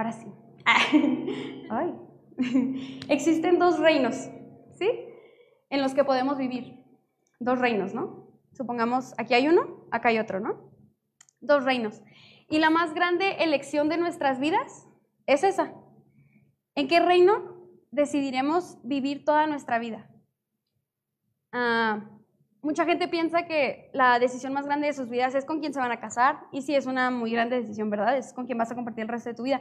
[0.00, 0.26] Ahora sí.
[1.68, 1.94] Ay.
[3.10, 4.30] Existen dos reinos,
[4.78, 4.90] ¿sí?
[5.68, 6.82] En los que podemos vivir.
[7.38, 8.40] Dos reinos, ¿no?
[8.54, 10.72] Supongamos, aquí hay uno, acá hay otro, ¿no?
[11.42, 12.00] Dos reinos.
[12.48, 14.88] Y la más grande elección de nuestras vidas
[15.26, 15.74] es esa.
[16.74, 20.10] ¿En qué reino decidiremos vivir toda nuestra vida?
[21.52, 22.08] Ah,
[22.62, 25.80] mucha gente piensa que la decisión más grande de sus vidas es con quién se
[25.80, 28.16] van a casar, y sí, es una muy grande decisión, ¿verdad?
[28.16, 29.60] Es con quién vas a compartir el resto de tu vida.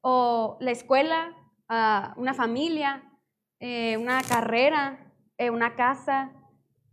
[0.00, 1.36] O la escuela,
[1.68, 3.02] ah, una familia,
[3.60, 6.32] eh, una carrera, eh, una casa,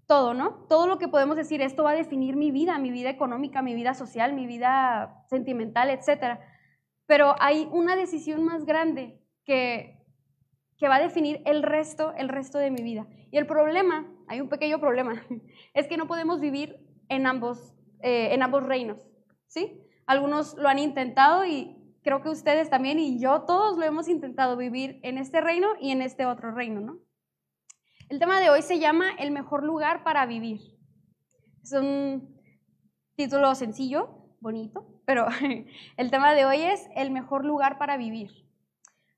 [0.06, 0.66] todo, ¿no?
[0.70, 3.76] Todo lo que podemos decir, esto va a definir mi vida, mi vida económica, mi
[3.76, 6.40] vida social, mi vida sentimental, etc.
[7.06, 9.97] Pero hay una decisión más grande que,
[10.78, 13.08] que va a definir el resto, el resto de mi vida.
[13.32, 15.24] Y el problema, hay un pequeño problema,
[15.74, 16.78] es que no podemos vivir
[17.10, 19.08] en ambos, eh, en ambos reinos,
[19.48, 19.82] ¿sí?
[20.06, 24.56] Algunos lo han intentado y creo que ustedes también y yo, todos lo hemos intentado
[24.56, 27.00] vivir en este reino y en este otro reino, ¿no?
[28.10, 30.62] El tema de hoy se llama El mejor lugar para vivir.
[31.62, 32.42] Es un
[33.16, 35.28] título sencillo, bonito, pero
[35.98, 38.32] el tema de hoy es El mejor lugar para vivir.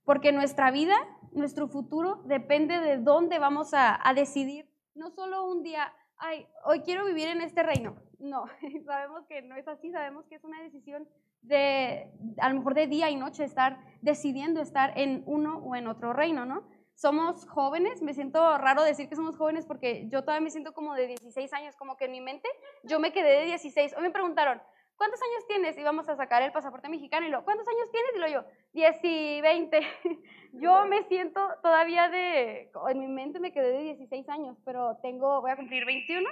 [0.03, 0.95] Porque nuestra vida,
[1.31, 4.67] nuestro futuro depende de dónde vamos a, decidir.
[4.95, 7.95] No solo un día, ay, hoy quiero vivir en este reino.
[8.19, 8.45] No,
[8.85, 11.07] sabemos que no es así, sabemos que es una decisión
[11.41, 15.87] de, a lo mejor de día y noche, estar decidiendo estar en uno o en
[15.87, 16.63] otro reino, ¿no?
[16.99, 20.95] somos jóvenes, me siento raro decir que somos jóvenes porque yo todavía me siento como
[20.95, 22.49] de 16 años, como que en mi mente
[22.83, 23.95] yo me quedé de 16.
[23.95, 24.61] Hoy me preguntaron,
[24.99, 25.77] ¿cuántos años tienes?
[25.77, 28.11] Y vamos a sacar el pasaporte mexicano y lo, ¿cuántos años tienes?
[28.15, 29.79] Y lo yo, 10 y 20.
[30.53, 35.39] yo me siento todavía de, en mi mente me quedé de 16 años, pero tengo,
[35.39, 36.29] voy a cumplir 21.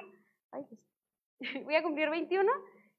[0.51, 0.81] Ay, pues,
[1.63, 2.51] voy a cumplir 21,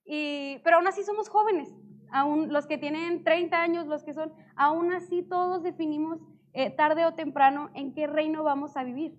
[0.06, 1.69] y, pero aún así somos jóvenes.
[2.11, 6.19] Aún los que tienen 30 años, los que son, aún así todos definimos
[6.55, 9.19] eh, tarde o temprano en qué reino vamos a vivir.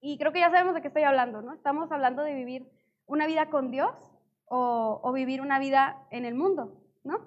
[0.00, 1.52] Y creo que ya sabemos de qué estoy hablando, ¿no?
[1.52, 2.70] Estamos hablando de vivir
[3.06, 4.07] una vida con Dios
[4.50, 7.18] o, vivir una vida en el mundo, ¿no?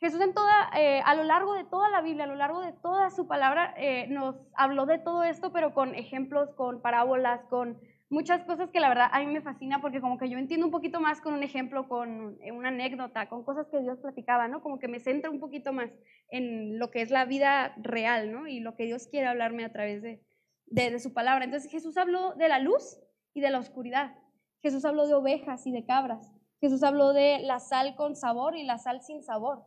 [0.00, 2.72] Jesús en toda, eh, a lo largo de toda la Biblia, a lo largo de
[2.72, 7.78] toda su palabra, eh, nos habló de todo esto, pero con ejemplos, con parábolas, con
[8.12, 10.72] muchas cosas que la verdad a mí me fascina porque como que yo entiendo un
[10.72, 14.60] poquito más con un ejemplo, con eh, una anécdota, con cosas que Dios platicaba, ¿no?
[14.60, 15.90] Como que me centro un poquito más
[16.28, 18.46] en lo que es la vida real, ¿no?
[18.46, 20.20] Y lo que Dios quiere hablarme a través de,
[20.66, 21.44] de, su palabra.
[21.44, 23.00] Entonces Jesús habló de la luz
[23.32, 24.14] y de la oscuridad.
[24.60, 26.34] Jesús habló de ovejas y de cabras.
[26.62, 29.64] Jesús habló de la sal con sabor y la sal sin sabor,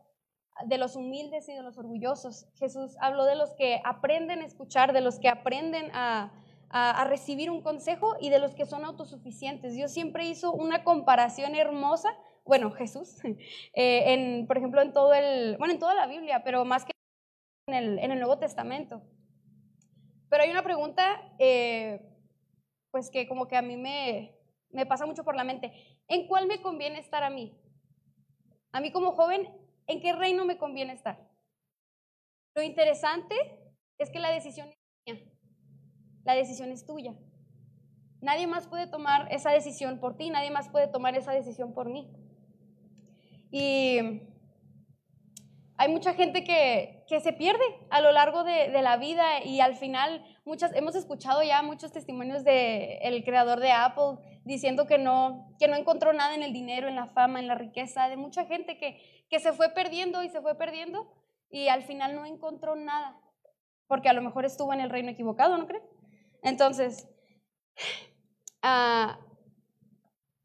[0.64, 2.48] de los humildes y de los orgullosos.
[2.54, 6.32] Jesús habló de los que aprenden a escuchar, de los que aprenden a,
[6.70, 9.74] a, recibir un consejo y de los que son autosuficientes.
[9.74, 12.08] Dios siempre hizo una comparación hermosa,
[12.46, 13.18] bueno, Jesús,
[13.74, 16.92] eh, en, por ejemplo, en todo el, bueno, en toda la Biblia, pero más que
[17.66, 19.02] en el, en el Nuevo Testamento.
[20.30, 22.00] Pero hay una pregunta, eh,
[22.90, 24.34] pues que como que a mí me,
[24.70, 25.95] me pasa mucho por la mente.
[26.08, 27.58] ¿En cuál me conviene estar a mí?
[28.72, 29.48] A mí como joven,
[29.86, 31.28] ¿en qué reino me conviene estar?
[32.54, 33.34] Lo interesante
[33.98, 35.36] es que la decisión es mía
[36.26, 37.14] la decisión es tuya.
[38.20, 41.88] Nadie más puede tomar esa decisión por ti, nadie más puede tomar esa decisión por
[41.88, 42.10] mí.
[43.52, 44.00] Y
[45.76, 50.24] hay mucha gente que, se pierde a lo largo de, la vida y al final
[50.44, 55.74] muchas, hemos escuchado ya muchos testimonios del creador de Apple diciendo que no, que no
[55.74, 59.26] encontró nada en el dinero, en la fama, en la riqueza, de mucha gente que,
[59.28, 61.12] que se fue perdiendo y se fue perdiendo
[61.50, 63.20] y al final no encontró nada,
[63.88, 65.82] porque a lo mejor estuvo en el reino equivocado, ¿no crees?
[66.42, 67.08] Entonces,
[68.62, 69.18] ah,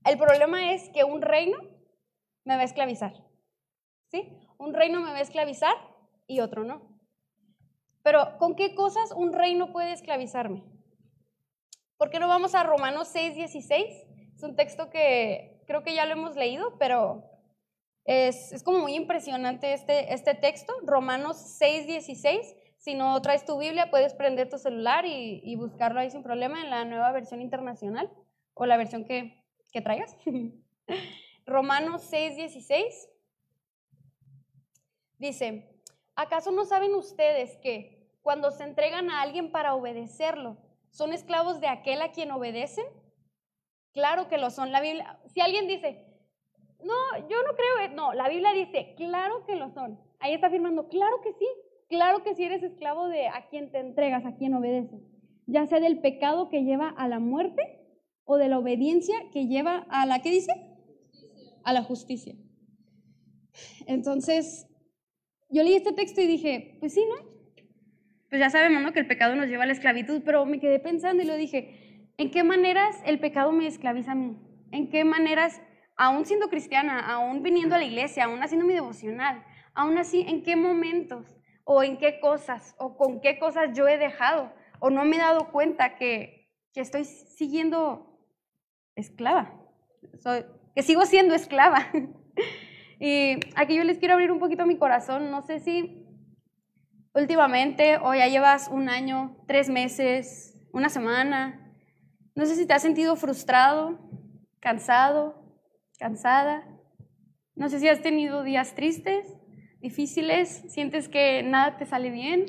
[0.06, 1.59] el problema es que un reino
[2.44, 3.13] me va a esclavizar.
[4.07, 4.35] ¿Sí?
[4.57, 5.75] Un reino me va a esclavizar
[6.25, 6.81] y otro no.
[8.01, 10.63] Pero, ¿con qué cosas un reino puede esclavizarme?
[12.01, 13.85] ¿Por qué no vamos a Romanos 6, 16?
[14.35, 17.23] Es un texto que creo que ya lo hemos leído, pero
[18.06, 20.73] es, es como muy impresionante este, este texto.
[20.81, 26.09] Romanos 6, 16 si no traes tu Biblia, puedes prender tu celular y, buscarlo ahí
[26.09, 28.09] sin problema en la nueva versión internacional
[28.56, 30.18] o la versión que, que traigas.
[31.45, 33.09] Romanos 6, 16
[35.19, 35.69] dice,
[36.15, 40.57] ¿acaso no saben ustedes que cuando se entregan a alguien para obedecerlo,
[40.91, 42.85] son esclavos de aquel a quien obedecen?
[43.93, 44.71] Claro que lo son.
[44.71, 46.05] La Biblia, si alguien dice,
[46.83, 49.99] no, yo no creo, no, la Biblia dice, claro que lo son.
[50.19, 51.47] Ahí está afirmando, claro que sí,
[51.91, 55.01] Claro que si eres esclavo de a quien te entregas, a quien obedeces,
[55.45, 57.61] ya sea del pecado que lleva a la muerte
[58.23, 60.53] o de la obediencia que lleva a la, ¿qué dice?
[61.65, 62.33] A la justicia.
[63.88, 64.67] Entonces,
[65.49, 67.29] yo leí este texto y dije, pues sí, ¿no?
[68.31, 68.94] Pues ya sabemos, ¿no?
[68.94, 72.07] Que el pecado nos lleva a la esclavitud, pero me quedé pensando y lo dije,
[72.16, 74.38] ¿en qué maneras el pecado me esclaviza a mí?
[74.72, 75.62] ¿En qué maneras,
[75.98, 79.44] aún siendo cristiana, aún viniendo a la iglesia, aún haciendo mi devocional,
[79.74, 81.36] aún así, en qué momentos
[81.66, 85.19] o en qué cosas o con qué cosas yo he dejado o no me he
[85.19, 88.18] dado cuenta que, que estoy siguiendo
[88.95, 89.62] esclava,
[90.24, 91.86] Soy, que sigo siendo esclava?
[93.04, 95.31] Y aquí yo les quiero abrir un poquito mi corazón.
[95.31, 96.00] No sé si
[97.13, 101.74] últimamente o ya llevas un año, tres meses, una semana.
[102.36, 104.00] No sé si te has sentido frustrado,
[104.60, 105.60] cansado,
[106.00, 106.68] cansada.
[107.56, 109.28] No sé si has tenido días tristes,
[109.80, 112.46] difíciles, sientes que nada te sale bien.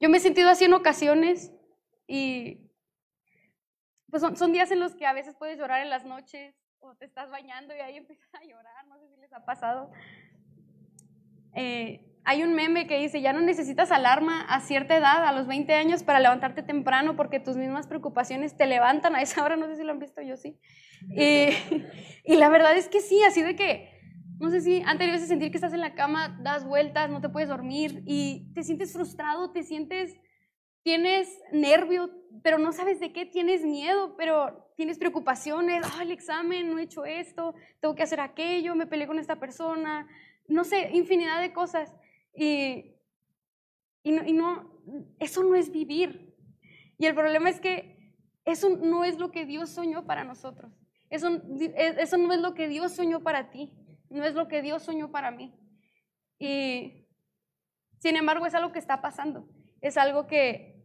[0.00, 1.52] Yo me he sentido así en ocasiones
[2.06, 2.70] y
[4.10, 6.94] pues son, son días en los que a veces puedes llorar en las noches, o
[6.96, 9.90] te estás bañando y ahí empiezas a llorar, no sé si les ha pasado.
[11.54, 15.46] Eh, hay un meme que dice, ya no necesitas alarma a cierta edad, a los
[15.46, 19.66] 20 años, para levantarte temprano porque tus mismas preocupaciones te levantan a esa hora, no
[19.66, 20.58] sé si lo han visto, yo sí.
[21.10, 21.48] Y,
[22.36, 23.90] la verdad es que sí, así de que,
[24.38, 27.28] no sé si antes de sentir que estás en la cama, das vueltas, no te
[27.28, 30.16] puedes dormir y te sientes frustrado, te sientes,
[30.82, 32.10] tienes nervio,
[32.42, 36.82] pero no sabes de qué, tienes miedo, pero tienes preocupaciones, oh, el examen, no he
[36.82, 40.08] hecho esto, tengo que hacer aquello, me peleé con esta persona,
[40.48, 41.92] no sé, infinidad de cosas.
[42.34, 42.96] Y,
[44.02, 44.82] y, no, y no,
[45.18, 46.34] eso no es vivir.
[46.98, 48.14] Y el problema es que
[48.44, 50.72] eso no es lo que Dios soñó para nosotros.
[51.10, 51.42] Eso,
[51.76, 53.70] eso no es lo que Dios soñó para ti,
[54.08, 55.54] no es lo que Dios soñó para mí.
[56.38, 57.06] Y
[57.98, 59.46] sin embargo es algo que está pasando,
[59.80, 60.82] es algo que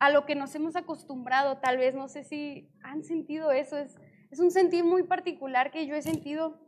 [0.00, 3.96] a lo que nos hemos acostumbrado, tal vez, no sé si han sentido eso, es,
[4.30, 6.60] es un sentir muy particular que yo he sentido,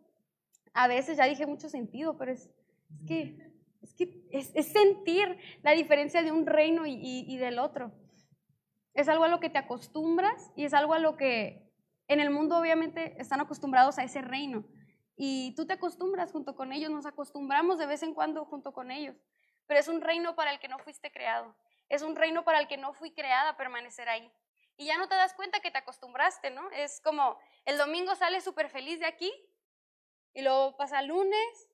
[0.73, 2.51] a veces ya dije mucho sentido, pero es,
[2.95, 3.50] es que,
[3.83, 7.93] es, que es, sentir la diferencia de un reino y, del otro.
[8.95, 11.71] Es algo a lo que te acostumbras y es algo a lo que
[12.09, 14.65] en el mundo obviamente están acostumbrados a ese reino.
[15.17, 18.91] Y tú te acostumbras junto con ellos, nos acostumbramos de vez en cuando junto con
[18.91, 19.17] ellos,
[19.67, 21.55] pero es un reino para el que no fuiste creado.
[21.89, 24.31] Es un reino para el que no fui creada permanecer ahí.
[24.77, 26.71] Y ya no te das cuenta que te acostumbraste, ¿no?
[26.71, 29.31] Es como el domingo sales súper feliz de aquí
[30.33, 31.69] y luego pasa lunes,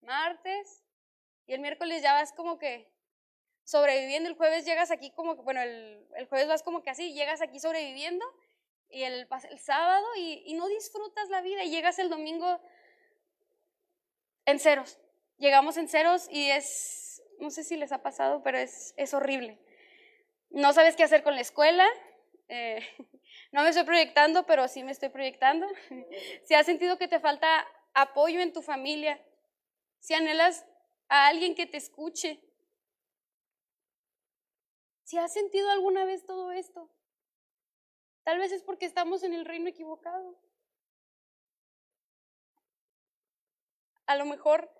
[0.00, 0.87] martes
[1.48, 2.88] y el miércoles ya vas como que
[3.64, 4.28] sobreviviendo.
[4.28, 7.58] El jueves llegas aquí como que, bueno, el, jueves vas como que así, llegas aquí
[7.58, 8.24] sobreviviendo
[8.88, 12.60] y el, el sábado y, y no disfrutas la vida y llegas el domingo
[14.44, 15.00] en ceros.
[15.38, 17.08] Llegamos en ceros y es
[17.40, 19.58] no sé si les ha pasado, pero es, es horrible.
[20.50, 21.86] No sabes qué hacer con la escuela.
[22.48, 22.80] Eh,
[23.52, 25.66] no me estoy proyectando, pero sí me estoy proyectando.
[26.44, 29.20] si has sentido que te falta apoyo en tu familia,
[29.98, 30.64] si anhelas
[31.08, 32.40] a alguien que te escuche,
[35.04, 36.90] si has sentido alguna vez todo esto,
[38.24, 40.38] tal vez es porque estamos en el reino equivocado.
[44.06, 44.70] A lo mejor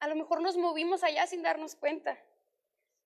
[0.00, 2.16] a lo mejor nos movimos allá sin darnos cuenta,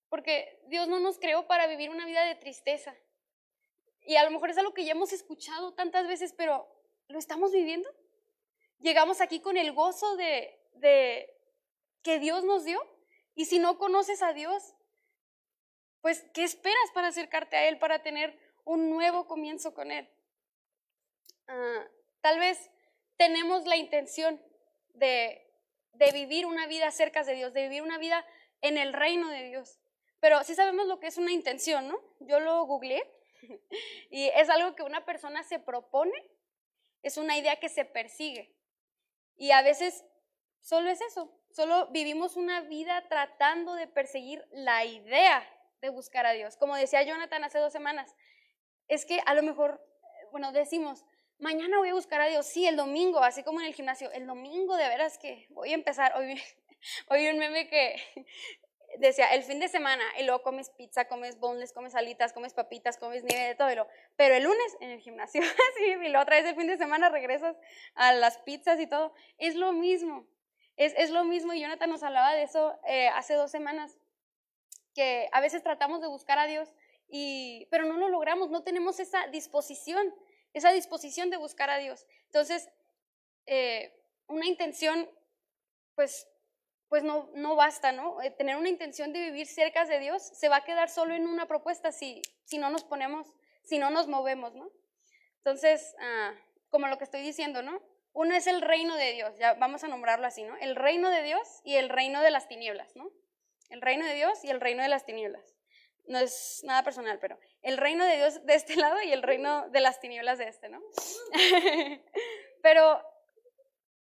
[0.09, 2.95] porque Dios no nos creó para vivir una vida de tristeza.
[4.05, 6.67] Y a lo mejor es algo que ya hemos escuchado tantas veces, pero
[7.07, 7.89] ¿lo estamos viviendo?
[8.79, 11.29] Llegamos aquí con el gozo de, de
[12.01, 12.79] que Dios nos dio.
[13.35, 14.75] Y si no conoces a Dios,
[16.01, 20.09] pues, ¿qué esperas para acercarte a Él, para tener un nuevo comienzo con Él?
[21.47, 21.87] Ah,
[22.21, 22.71] tal vez
[23.17, 24.41] tenemos la intención
[24.93, 25.43] de
[25.93, 28.25] de vivir una vida cerca de Dios, de vivir una vida
[28.61, 29.79] en el reino de Dios.
[30.19, 31.99] Pero sí sabemos lo que es una intención, ¿no?
[32.19, 33.03] Yo lo googleé
[34.09, 36.13] y es algo que una persona se propone,
[37.03, 38.55] es una idea que se persigue.
[39.35, 40.05] Y a veces
[40.63, 45.47] solo es eso, solo vivimos una vida tratando de perseguir la idea
[45.81, 46.55] de buscar a Dios.
[46.57, 48.15] Como decía Jonathan hace dos semanas,
[48.87, 49.85] es que a lo mejor,
[50.31, 51.05] bueno, decimos,
[51.37, 54.25] mañana voy a buscar a Dios, sí, el domingo, así como en el gimnasio, el
[54.25, 56.41] domingo de veras que voy a empezar, hoy,
[57.09, 58.01] hoy un meme que
[58.99, 62.97] decía, el fin de semana, y luego comes pizza, comes boneless, comes alitas, comes papitas,
[62.97, 63.75] comes nieve, de todo, y
[64.15, 65.41] pero el lunes en el gimnasio,
[65.71, 67.57] así, y luego otra vez el fin de semana regresas
[67.95, 70.25] a las pizzas y todo, es lo mismo,
[70.77, 73.97] es, es lo mismo, y Jonathan nos hablaba de eso eh, hace dos semanas,
[74.93, 76.73] que a veces tratamos de buscar a Dios,
[77.07, 80.13] y, pero no lo logramos, no tenemos esa disposición,
[80.53, 82.05] esa disposición de buscar a Dios.
[82.25, 82.69] Entonces,
[83.45, 85.09] eh, una intención,
[85.95, 86.27] pues,
[86.89, 88.21] pues no, no basta, ¿no?
[88.21, 91.27] Eh, tener una intención de vivir cerca de Dios se va a quedar solo en
[91.27, 94.71] una propuesta si, si no nos ponemos, si no nos movemos, ¿no?
[95.37, 96.33] Entonces, ah,
[96.69, 97.81] como lo que estoy diciendo, ¿no?
[98.13, 100.55] Uno es el reino de Dios, ya vamos a nombrarlo así, ¿no?
[100.57, 103.11] El reino de Dios y el reino de las tinieblas, ¿no?
[103.69, 105.55] El reino de Dios y el reino de las tinieblas.
[106.05, 109.67] No es nada personal, pero el reino de Dios de este lado y el reino
[109.69, 110.79] de las tinieblas de este, ¿no?
[112.61, 113.01] pero,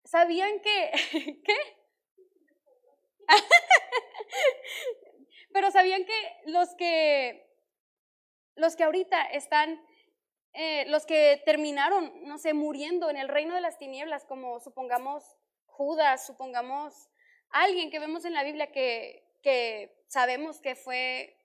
[0.05, 0.91] ¿sabían que...
[1.45, 1.57] ¿Qué?
[5.51, 7.45] pero ¿sabían que los que...
[8.55, 9.79] Los que ahorita están
[10.59, 15.23] eh, los que terminaron, no sé, muriendo en el reino de las tinieblas, como supongamos
[15.67, 17.11] Judas, supongamos
[17.51, 21.37] alguien que vemos en la Biblia que, que sabemos que fue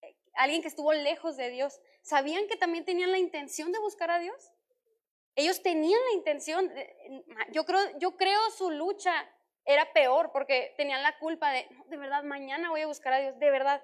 [0.00, 4.10] eh, alguien que estuvo lejos de Dios, ¿sabían que también tenían la intención de buscar
[4.10, 4.50] a Dios?
[5.36, 6.72] Ellos tenían la intención,
[7.52, 9.12] yo creo, yo creo su lucha
[9.66, 13.38] era peor porque tenían la culpa de, de verdad, mañana voy a buscar a Dios,
[13.38, 13.82] de verdad,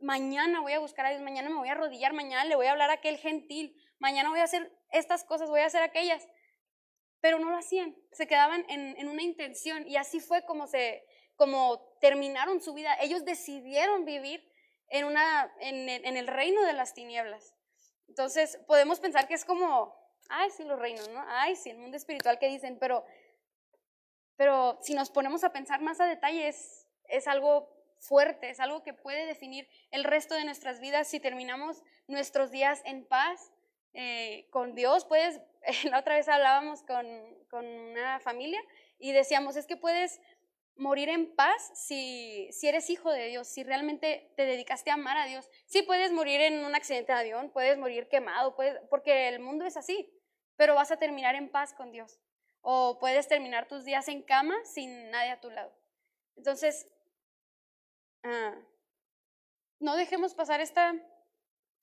[0.00, 2.70] mañana voy a buscar a Dios, mañana me voy a arrodillar, mañana le voy a
[2.70, 6.26] hablar a aquel gentil, mañana voy a hacer estas cosas, voy a hacer aquellas.
[7.20, 10.68] Pero no lo hacían, se quedaban en, una intención y así fue como,
[12.00, 12.96] terminaron su vida.
[13.00, 14.48] Ellos decidieron vivir
[14.88, 15.08] en,
[16.16, 17.54] el reino de las tinieblas.
[18.06, 19.94] Entonces podemos pensar que es como,
[20.28, 21.22] ay, sí, los reinos, ¿no?
[21.28, 23.04] Ay, sí, el mundo espiritual que dicen, pero,
[24.36, 28.94] pero si nos ponemos a pensar más a detalle, es algo fuerte, es algo que
[28.94, 33.52] puede definir el resto de nuestras vidas si terminamos nuestros días en paz
[33.94, 35.04] eh, con Dios.
[35.04, 35.40] Puedes,
[35.90, 37.06] la otra vez hablábamos con,
[37.50, 38.60] con, una familia
[38.98, 40.20] y decíamos, es que puedes
[40.76, 45.16] morir en paz si, si eres hijo de Dios, si realmente te dedicaste a amar
[45.16, 45.50] a Dios.
[45.66, 49.64] Sí puedes morir en un accidente de avión, puedes morir quemado, puedes, porque el mundo
[49.64, 50.08] es así,
[50.56, 52.20] pero vas a terminar en paz con Dios.
[52.60, 55.72] O puedes terminar tus días en cama sin nadie a tu lado.
[56.36, 56.86] Entonces,
[58.22, 58.54] Ah,
[59.80, 60.94] no dejemos pasar esta,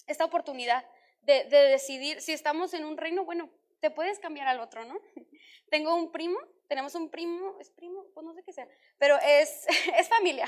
[0.06, 0.86] esta oportunidad
[1.26, 5.00] de, decidir si estamos en un reino, bueno, te puedes cambiar al otro, ¿no?
[5.70, 8.68] Tengo un primo, tenemos un primo, es primo, pues no sé qué sea,
[8.98, 9.66] pero es,
[9.98, 10.48] es familia,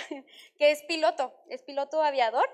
[0.58, 2.48] que es piloto, es piloto aviador.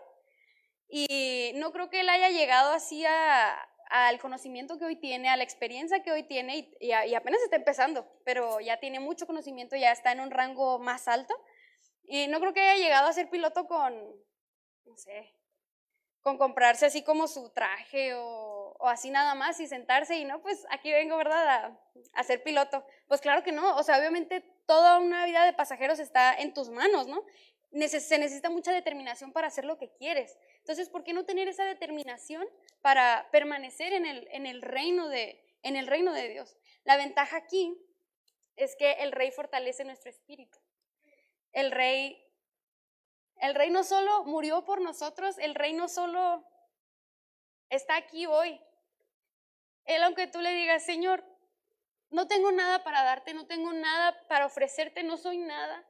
[0.95, 5.43] Y no creo que él haya llegado así al conocimiento que hoy tiene, a la
[5.43, 9.91] experiencia que hoy tiene y, y, apenas está empezando, pero ya tiene mucho conocimiento, ya
[9.91, 11.33] está en un rango más alto.
[12.03, 13.95] Y no creo que haya llegado a ser piloto con,
[14.85, 15.33] no sé,
[16.23, 20.65] con comprarse así como su traje o, así nada más y sentarse y no, pues
[20.69, 21.47] aquí vengo, ¿verdad?
[21.47, 21.79] A,
[22.13, 22.83] a, ser piloto.
[23.07, 26.69] Pues claro que no, o sea, obviamente toda una vida de pasajeros está en tus
[26.69, 27.23] manos, ¿no?
[27.87, 30.37] se necesita mucha determinación para hacer lo que quieres.
[30.59, 32.47] Entonces, ¿por qué no tener esa determinación
[32.81, 36.55] para permanecer en el, en el, reino, de, en el reino de Dios?
[36.83, 37.75] La ventaja aquí
[38.57, 40.59] es que el rey fortalece nuestro espíritu
[41.53, 42.19] el rey,
[43.43, 46.47] el rey no solo murió por nosotros, el rey no solo
[47.69, 48.57] está aquí hoy.
[49.83, 51.25] Él, aunque tú le digas, Señor,
[52.09, 55.85] no tengo nada para darte, no tengo nada para ofrecerte, no soy nada.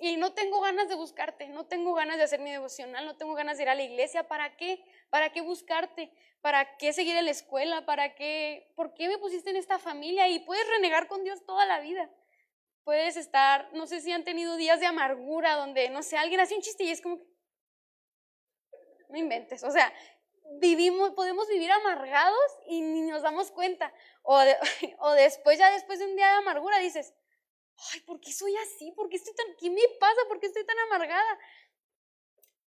[0.00, 3.34] Y no tengo ganas de buscarte, no tengo ganas de hacer mi devocional, no tengo
[3.34, 4.28] ganas de ir a la iglesia.
[4.28, 4.84] ¿Para qué?
[5.10, 6.12] ¿Para qué buscarte?
[6.40, 7.84] ¿Para qué seguir en la escuela?
[7.84, 8.72] ¿Para qué?
[8.76, 10.28] ¿Por qué me pusiste en esta familia?
[10.28, 12.08] Y puedes renegar con Dios toda la vida
[12.84, 16.54] puedes estar, no sé si han tenido días de amargura donde, no sé, alguien hace
[16.54, 17.20] un chiste y es como
[19.08, 19.92] no inventes, o sea,
[20.60, 23.92] vivimos, podemos vivir amargados y ni nos damos cuenta.
[24.22, 24.38] O,
[24.98, 27.14] o después, ya después de un día de amargura dices,
[27.92, 28.92] ay, ¿por qué soy así?
[28.92, 30.20] ¿Por qué estoy tan, qué me pasa?
[30.28, 31.38] ¿Por qué estoy tan amargada?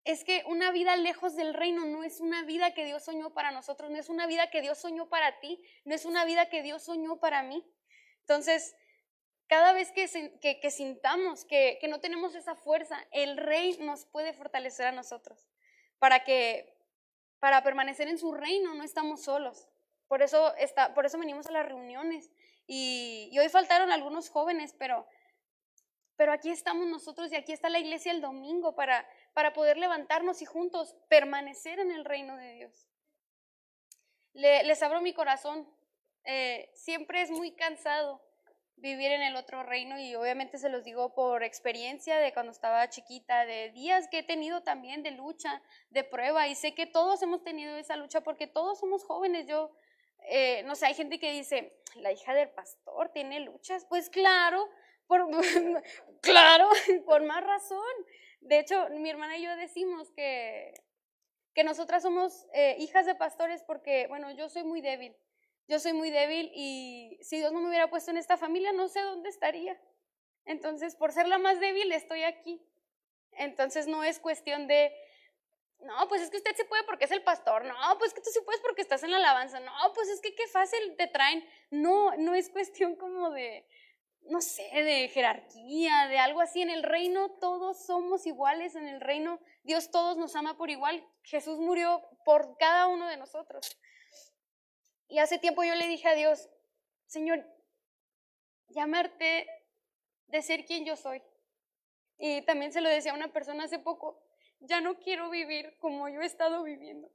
[0.05, 3.51] Es que una vida lejos del reino no es una vida que Dios soñó para
[3.51, 6.63] nosotros, no es una vida que Dios soñó para ti, no es una vida que
[6.63, 7.63] Dios soñó para mí.
[8.21, 8.75] Entonces,
[9.49, 14.93] cada vez que, sintamos que, no tenemos esa fuerza, el rey nos puede fortalecer a
[14.93, 15.49] nosotros
[15.99, 16.77] para que
[17.41, 19.69] para permanecer en su reino no estamos solos.
[20.07, 20.53] Por eso,
[20.95, 22.31] por eso venimos a las reuniones.
[22.67, 25.07] Y, hoy faltaron algunos jóvenes, pero,
[26.17, 30.43] pero aquí estamos nosotros y aquí está la iglesia el domingo para, para poder levantarnos
[30.43, 32.89] y juntos permanecer en el reino de Dios.
[34.35, 35.67] les abro mi corazón.
[36.25, 38.28] Eh, siempre es muy cansado
[38.81, 42.89] vivir en el otro reino y obviamente se los digo por experiencia de cuando estaba
[42.89, 47.23] chiquita, de días que he tenido también de lucha, de prueba y sé que todos
[47.23, 49.47] hemos tenido esa lucha porque todos somos jóvenes.
[49.47, 49.73] Yo,
[50.29, 53.85] eh, no sé, hay gente que dice, la hija del pastor tiene luchas.
[53.89, 54.69] Pues claro,
[55.07, 55.27] por,
[56.23, 56.69] claro,
[57.07, 57.95] por más razón.
[58.41, 60.73] De hecho, mi hermana y yo decimos que,
[61.55, 65.17] que nosotras somos eh, hijas de pastores porque, bueno, yo soy muy débil
[65.69, 68.89] yo soy muy débil y si Dios no me hubiera puesto en esta familia, no
[68.89, 69.79] sé dónde estaría.
[70.47, 72.67] Entonces, por ser la más débil, estoy aquí.
[73.33, 74.91] Entonces, no es cuestión de,
[75.81, 77.67] No, pues es que usted se puede porque es el pastor.
[77.67, 79.61] No, pues que tú sí puedes porque estás en la alabanza.
[79.61, 81.47] No, pues es que qué fácil te traen.
[81.71, 83.67] No, no es cuestión como de,
[84.23, 86.63] no sé, de jerarquía, de algo así.
[86.63, 88.75] En el reino todos somos iguales.
[88.75, 91.07] En el reino Dios todos nos ama por igual.
[91.23, 93.79] Jesús murió por cada uno de nosotros.
[95.09, 96.49] Y hace tiempo yo le dije a Dios,
[97.07, 97.45] Señor,
[98.69, 99.49] llamarte
[100.27, 101.23] de ser quien yo soy.
[102.19, 104.23] Y también se lo decía a una persona hace poco,
[104.61, 107.11] ya no quiero vivir como yo he estado viviendo.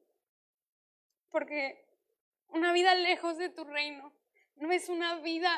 [1.29, 1.85] Porque
[2.47, 4.13] una vida lejos de tu reino
[4.55, 5.51] no es una vida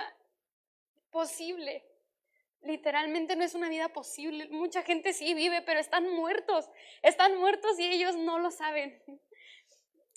[1.12, 1.86] posible.
[2.62, 4.50] Literalmente no es una vida posible.
[4.50, 6.70] Mucha gente sí vive, pero están muertos.
[7.04, 9.02] Están muertos y ellos no lo saben.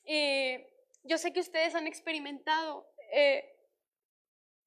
[1.09, 3.57] yo sé que ustedes han experimentado eh,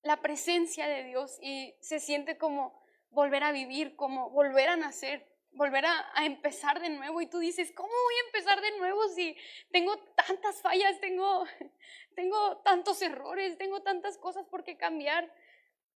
[0.02, 5.32] la presencia de Dios y se siente como volver a vivir, como volver a nacer
[5.54, 9.36] volver a, empezar de nuevo y tú dices, ¿cómo voy a empezar de nuevo si
[9.72, 11.46] tengo tantas fallas, tengo,
[12.16, 15.32] tengo tantos errores, tengo tantas cosas por qué cambiar?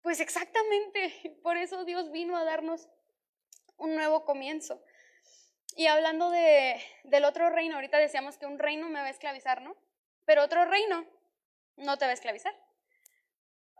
[0.02, 2.88] Pues exactamente, por eso Dios vino a darnos
[3.76, 4.82] un nuevo comienzo.
[5.74, 9.62] Y hablando de, del otro reino, ahorita decíamos que un reino me va a esclavizar,
[9.62, 9.74] ¿no?
[10.32, 11.06] Pero otro reino
[11.76, 12.54] no te va a esclavizar.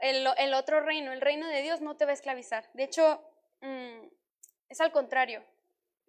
[0.02, 2.68] El, otro reino, el reino de Dios, no te va a esclavizar.
[2.74, 3.26] De hecho,
[3.62, 4.06] mm,
[4.68, 5.42] es al contrario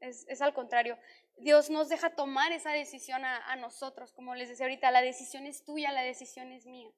[0.02, 0.98] es, al contrario.
[1.38, 5.64] Dios nos deja tomar esa decisión a, nosotros, como les decía ahorita, la decisión es
[5.64, 6.92] tuya, la decisión es mía.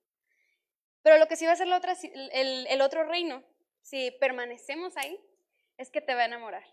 [1.03, 3.43] Pero lo que sí va a ser el, el otro reino,
[3.83, 5.23] si permanecemos ahí,
[5.77, 6.65] es que te va a enamorar.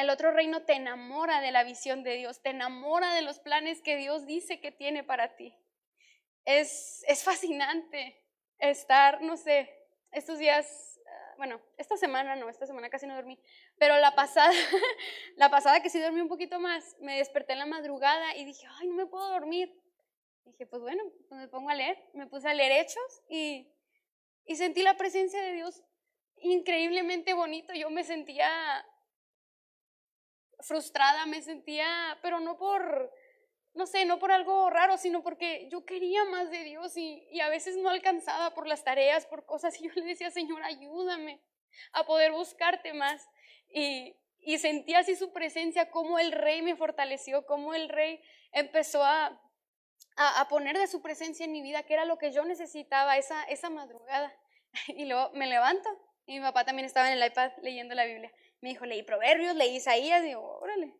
[0.00, 3.82] El otro reino te enamora de la visión de Dios, te enamora de los planes
[3.82, 5.54] que Dios dice que tiene para ti.
[6.44, 8.16] Es, es fascinante
[8.58, 9.70] estar, no sé,
[10.10, 10.90] estos días
[11.40, 13.38] bueno, esta semana no, esta semana casi no dormí,
[13.78, 14.52] pero la pasada,
[15.36, 18.66] la pasada que sí dormí un poquito más, me desperté en la madrugada y dije,
[18.78, 19.74] ay, no me puedo dormir.
[20.44, 23.72] dije, pues bueno, pues me pongo a leer, me puse a leer hechos y,
[24.44, 25.82] y sentí la presencia de Dios
[26.42, 27.72] increíblemente bonito.
[27.72, 28.84] Yo me sentía
[30.62, 33.12] frustrada, me sentía, pero no por,
[33.74, 37.48] no sé, no por algo raro, sino porque yo quería más de Dios y, a
[37.48, 41.40] veces no alcanzaba por las tareas, por cosas, y yo le decía, Señor, ayúdame
[41.92, 43.28] a poder buscarte más.
[43.68, 49.04] Y, y sentí así su presencia, como el rey me fortaleció, como el rey empezó
[49.04, 49.40] a,
[50.16, 53.16] a, a, poner de su presencia en mi vida, que era lo que yo necesitaba
[53.16, 54.34] esa, esa madrugada.
[54.88, 55.88] Y luego me levanto
[56.26, 58.32] y mi papá también estaba en el iPad leyendo la Biblia.
[58.60, 60.94] Me dijo, leí Proverbios, leí Isaías, y digo, órale.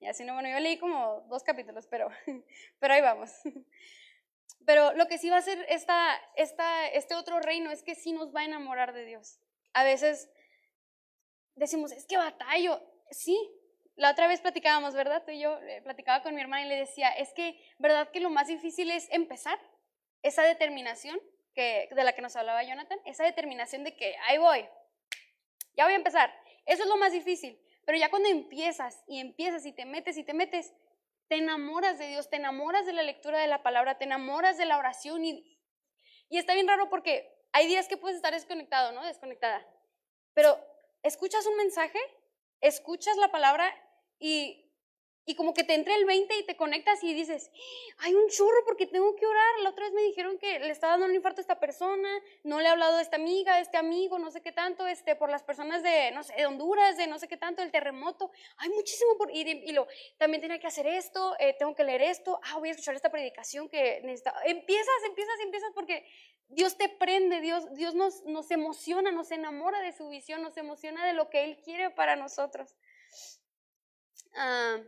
[0.00, 2.08] Y así no, bueno, yo leí como dos capítulos, pero,
[2.80, 3.30] pero ahí vamos.
[4.64, 8.12] Pero lo que sí va a ser esta, esta, este otro reino es que sí
[8.12, 9.40] nos va a enamorar de Dios.
[9.72, 10.30] A veces
[11.56, 12.80] decimos, es que batallo.
[13.10, 13.36] Sí,
[13.96, 15.22] la otra vez platicábamos, ¿verdad?
[15.24, 18.20] Tú y yo eh, platicaba con mi hermana y le decía, es que, ¿verdad que
[18.20, 19.58] lo más difícil es empezar?
[20.22, 21.20] Esa determinación
[21.54, 24.66] que, de la que nos hablaba Jonathan, esa determinación de que ahí voy,
[25.76, 26.32] ya voy a empezar.
[26.66, 27.60] Eso es lo más difícil.
[27.84, 30.72] Pero ya cuando empiezas y empiezas y te metes y te metes,
[31.28, 34.66] te enamoras de Dios, te enamoras de la lectura de la palabra, te enamoras de
[34.66, 35.58] la oración y,
[36.28, 39.04] y está bien raro porque hay días que puedes estar desconectado, ¿no?
[39.04, 39.66] Desconectada.
[40.34, 40.58] Pero
[41.02, 41.98] escuchas un mensaje,
[42.60, 43.74] escuchas la palabra
[44.18, 44.61] y
[45.24, 47.52] y como que te entra el 20 y te conectas y dices,
[47.98, 49.60] hay un churro porque tengo que orar.
[49.60, 52.08] La otra vez me dijeron que le estaba dando un infarto a esta persona,
[52.42, 55.14] no le he hablado de esta amiga, de este amigo, no sé qué tanto, este,
[55.14, 58.32] por las personas de, no sé, de Honduras, de no sé qué tanto, el terremoto.
[58.56, 59.30] Hay muchísimo por.
[59.32, 59.86] Y, lo,
[60.18, 63.10] también tenía que hacer esto, eh, tengo que leer esto, ah, voy a escuchar esta
[63.10, 64.34] predicación que necesita.
[64.44, 66.04] Empiezas, empiezas, empiezas porque
[66.48, 71.06] Dios te prende, Dios, Dios nos, nos emociona, nos enamora de su visión, nos emociona
[71.06, 72.74] de lo que Él quiere para nosotros.
[74.34, 74.80] Ah.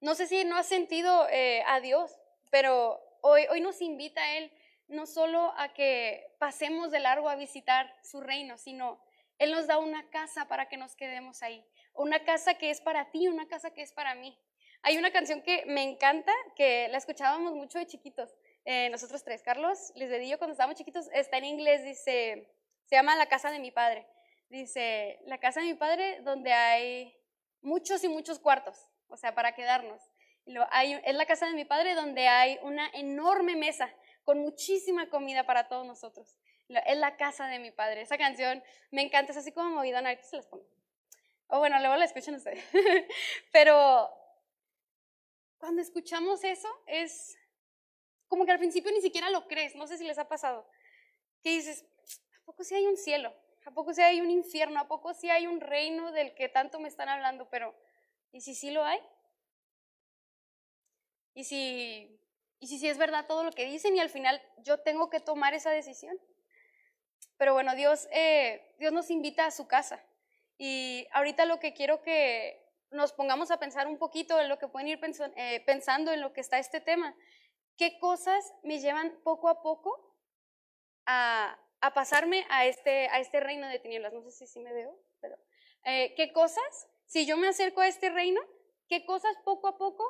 [0.00, 2.16] No sé si no has sentido eh, a Dios,
[2.50, 4.50] pero hoy, hoy nos invita a Él
[4.88, 8.98] no solo a que pasemos de largo a visitar su reino, sino
[9.38, 11.62] Él nos da una casa para que nos quedemos ahí.
[11.92, 14.38] Una casa que es para ti, una casa que es para mí.
[14.80, 18.34] Hay una canción que me encanta, que la escuchábamos mucho de chiquitos,
[18.64, 19.42] eh, nosotros tres.
[19.42, 22.50] Carlos, les dedillo cuando estábamos chiquitos, está en inglés, dice,
[22.86, 24.06] se llama La casa de mi padre.
[24.48, 27.14] Dice, la casa de mi padre donde hay
[27.60, 30.00] muchos y muchos cuartos o sea, para quedarnos.
[30.46, 33.92] es la casa de mi padre donde hay una enorme mesa
[34.24, 36.36] con muchísima comida para todos nosotros.
[36.68, 38.02] Es la casa de mi padre.
[38.02, 40.66] Esa canción me encanta, es así como movidona, ahorita se las pongo.
[41.48, 42.64] O bueno, luego la escuchan ustedes.
[43.52, 44.08] Pero
[45.58, 47.36] cuando escuchamos eso, es
[48.28, 50.64] como que al principio ni siquiera lo crees, no sé si les ha pasado,
[51.42, 51.84] que dices,
[52.38, 53.34] ¿a poco sí hay un cielo?
[53.66, 54.80] ¿A poco sí hay un infierno?
[54.80, 57.48] ¿A poco sí hay un reino del que tanto me están hablando?
[57.50, 57.74] Pero
[58.32, 59.00] ¿Y si sí lo hay?
[61.34, 62.20] y si,
[62.58, 65.20] y si, si es verdad todo lo que dicen y al final yo tengo que
[65.20, 66.18] tomar esa decisión.
[67.36, 70.04] Pero bueno, Dios, eh, Dios nos invita a su casa.
[70.58, 74.68] Y ahorita lo que quiero que nos pongamos a pensar un poquito en lo que
[74.68, 75.00] pueden ir
[75.36, 77.16] eh, pensando en lo que está este tema.
[77.78, 80.14] ¿Qué cosas me llevan poco a poco
[81.06, 84.12] a, a pasarme a este, a este reino de tinieblas?
[84.12, 85.38] No sé si sí me veo, pero
[85.84, 88.40] eh, ¿qué cosas, si yo me acerco a este reino,
[88.88, 90.04] qué cosas poco a poco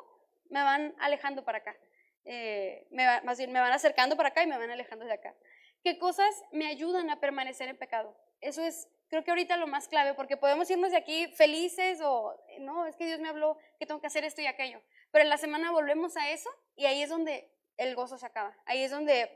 [0.49, 1.75] me van alejando para acá?
[2.23, 5.35] me más bien, me van acercando para acá y me van alejando de acá.
[5.83, 8.15] ¿Qué cosas me ayudan a permanecer en pecado?
[8.39, 12.39] Eso es, creo que ahorita lo más clave, porque podemos irnos de aquí felices o,
[12.59, 14.79] no, es que Dios me habló que tengo que hacer esto y aquello.
[15.09, 18.55] Pero en la semana volvemos a eso y ahí es donde el gozo se acaba.
[18.65, 19.35] Ahí es donde,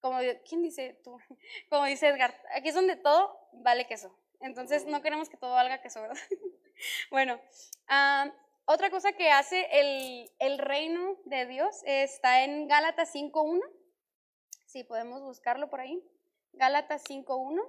[0.00, 1.16] como, ¿quién dice tú?
[1.70, 4.14] Como dice Edgar, aquí es donde todo vale queso.
[4.40, 6.18] Entonces no queremos que todo valga queso, ¿verdad?
[7.10, 7.40] bueno,
[8.66, 13.60] otra cosa que hace el, el reino de Dios está en Gálatas 5.1
[14.74, 16.02] Sí, podemos buscarlo por ahí.
[16.52, 17.62] Gálatas 5.1.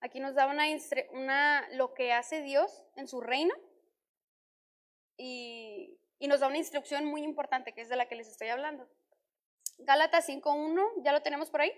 [0.00, 0.64] Aquí nos da una,
[1.12, 3.54] una, lo que hace Dios en su reino
[5.16, 8.48] y, y nos da una instrucción muy importante que es de la que les estoy
[8.48, 8.86] hablando.
[9.78, 11.72] Gálatas 5.1, ¿ya lo tenemos por ahí?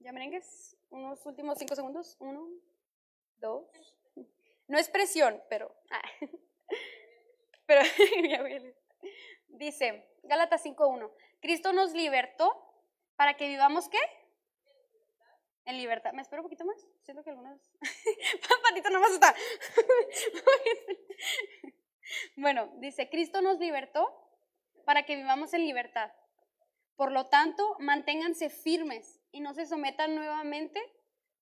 [0.00, 0.77] ¿Ya merengues?
[0.90, 2.16] Unos últimos cinco segundos.
[2.18, 2.48] Uno,
[3.38, 3.66] dos.
[4.66, 5.74] No es presión, pero...
[5.90, 6.02] Ah,
[7.66, 7.82] pero
[9.48, 12.64] Dice, Gálatas 5.1, Cristo nos libertó
[13.16, 13.98] para que vivamos qué?
[15.64, 16.12] En libertad.
[16.12, 16.86] ¿Me espero un poquito más?
[17.02, 17.58] Siento que algunas...
[18.62, 19.34] Patito nomás está.
[22.36, 24.06] bueno, dice, Cristo nos libertó
[24.84, 26.12] para que vivamos en libertad.
[26.96, 30.80] Por lo tanto, manténganse firmes y no se sometan nuevamente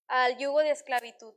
[0.09, 1.35] al yugo de esclavitud.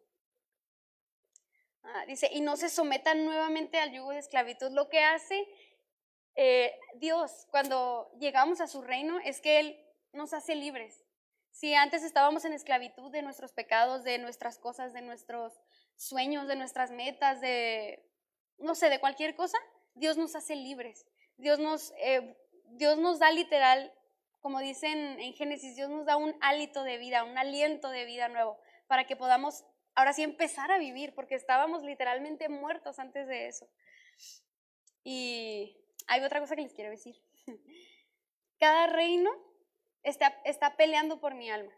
[1.83, 4.71] Ah, dice, y no se sometan nuevamente al yugo de esclavitud.
[4.71, 5.47] Lo que hace
[6.35, 11.03] eh, Dios, cuando llegamos a su reino, es que Él nos hace libres.
[11.51, 15.59] Si antes estábamos en esclavitud de nuestros pecados, de nuestras cosas, de nuestros
[15.95, 18.07] sueños, de nuestras metas, de,
[18.57, 19.57] no sé, de cualquier cosa,
[19.95, 21.05] Dios nos hace libres.
[21.38, 23.93] Dios nos, eh, Dios nos da literal,
[24.41, 28.30] como dicen en Génesis, Dios nos da un hálito de vida, un aliento de vida
[28.30, 33.47] nuevo, para que podamos ahora sí empezar a vivir, porque estábamos literalmente muertos antes de
[33.47, 33.69] eso.
[35.04, 37.15] Y hay otra cosa que les quiero decir.
[38.60, 39.32] Cada reino
[40.04, 41.71] está, está peleando por mi alma.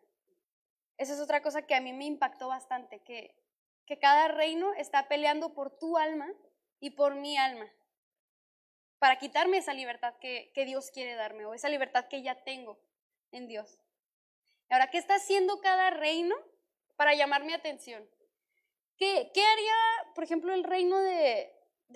[0.97, 3.35] Esa es otra cosa que a mí me impactó bastante, que,
[3.87, 6.27] que cada reino está peleando por tu alma
[6.79, 7.65] y por mi alma,
[9.01, 12.77] para quitarme esa libertad que, Dios quiere darme o esa libertad que ya tengo
[13.31, 13.79] en Dios.
[14.69, 16.35] Ahora, ¿qué está haciendo cada reino
[16.97, 18.07] para llamar mi atención?
[18.97, 21.51] ¿Qué, haría, por ejemplo, el reino de,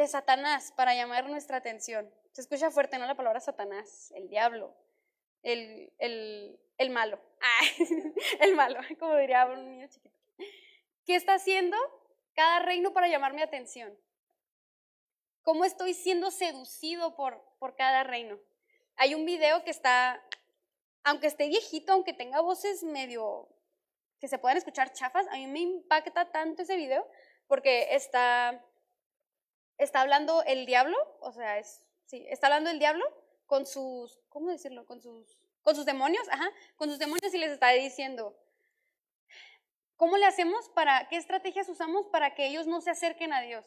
[0.08, 2.12] Satanás para llamar nuestra atención?
[2.32, 3.06] Se escucha fuerte, ¿no?
[3.06, 4.76] La palabra Satanás, el diablo,
[5.44, 5.94] el,
[6.90, 7.22] malo.
[8.40, 10.18] El malo, como diría un niño chiquito.
[11.06, 11.78] ¿Qué está haciendo
[12.34, 13.96] cada reino para llamar mi atención?
[15.46, 18.40] ¿Cómo estoy siendo seducido por, por cada reino?
[18.96, 20.20] Hay un video que está,
[21.04, 23.48] aunque esté viejito, aunque tenga voces medio
[24.20, 27.08] que se puedan escuchar chafas, a mí me impacta tanto ese video
[27.46, 28.66] porque está,
[29.78, 31.64] está hablando el diablo, o sea,
[32.08, 33.06] sí, está hablando el diablo
[33.46, 34.88] con sus, ¿cómo decirlo?
[34.88, 38.36] Con sus, con sus demonios, ajá, con sus demonios y les está diciendo,
[39.96, 43.64] ¿cómo le hacemos para, qué estrategias usamos para que ellos no se acerquen a Dios?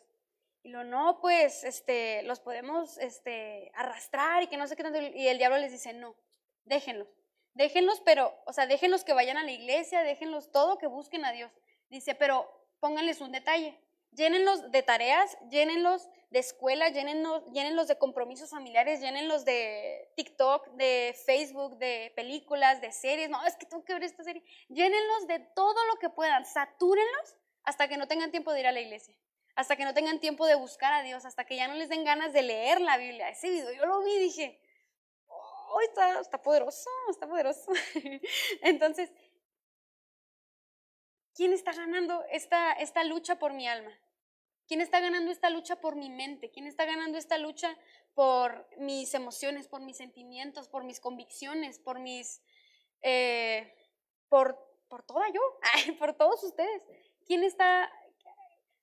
[0.68, 5.00] Y lo no, pues, este, los podemos, este, arrastrar y que no sé qué tanto,
[5.00, 6.14] y el diablo les dice, no,
[6.66, 7.08] déjenlos,
[7.54, 11.32] déjenlos, pero, o sea, déjenlos que vayan a la iglesia, déjenlos todo, que busquen a
[11.32, 11.50] Dios.
[11.88, 18.50] Dice, pero pónganles un detalle, llénenlos de tareas, llénenlos de escuela, llénenlos, llénenlos de compromisos
[18.50, 23.30] familiares, llénenlos de TikTok, de Facebook, de películas, de series.
[23.30, 24.44] No, es que tengo que ver esta serie.
[24.68, 28.72] Llénenlos de todo lo que puedan, satúrenlos hasta que no tengan tiempo de ir a
[28.72, 29.14] la iglesia,
[29.58, 32.04] hasta que no tengan tiempo de buscar a Dios, hasta que ya no les den
[32.04, 33.28] ganas de leer la Biblia.
[33.28, 34.60] Ese video yo lo vi y dije,
[35.26, 37.72] oh, está, está poderoso, está poderoso.
[38.62, 39.10] Entonces,
[41.34, 43.90] ¿quién está ganando esta, esta lucha por mi alma?
[44.68, 46.52] ¿Quién está ganando esta lucha por mi mente?
[46.52, 47.76] ¿Quién está ganando esta lucha
[48.14, 52.42] por mis emociones, por mis sentimientos, por mis convicciones, por mis...
[53.02, 53.74] Eh,
[54.28, 55.40] por, por toda yo,
[55.98, 56.80] por todos ustedes?
[57.26, 57.90] ¿Quién está...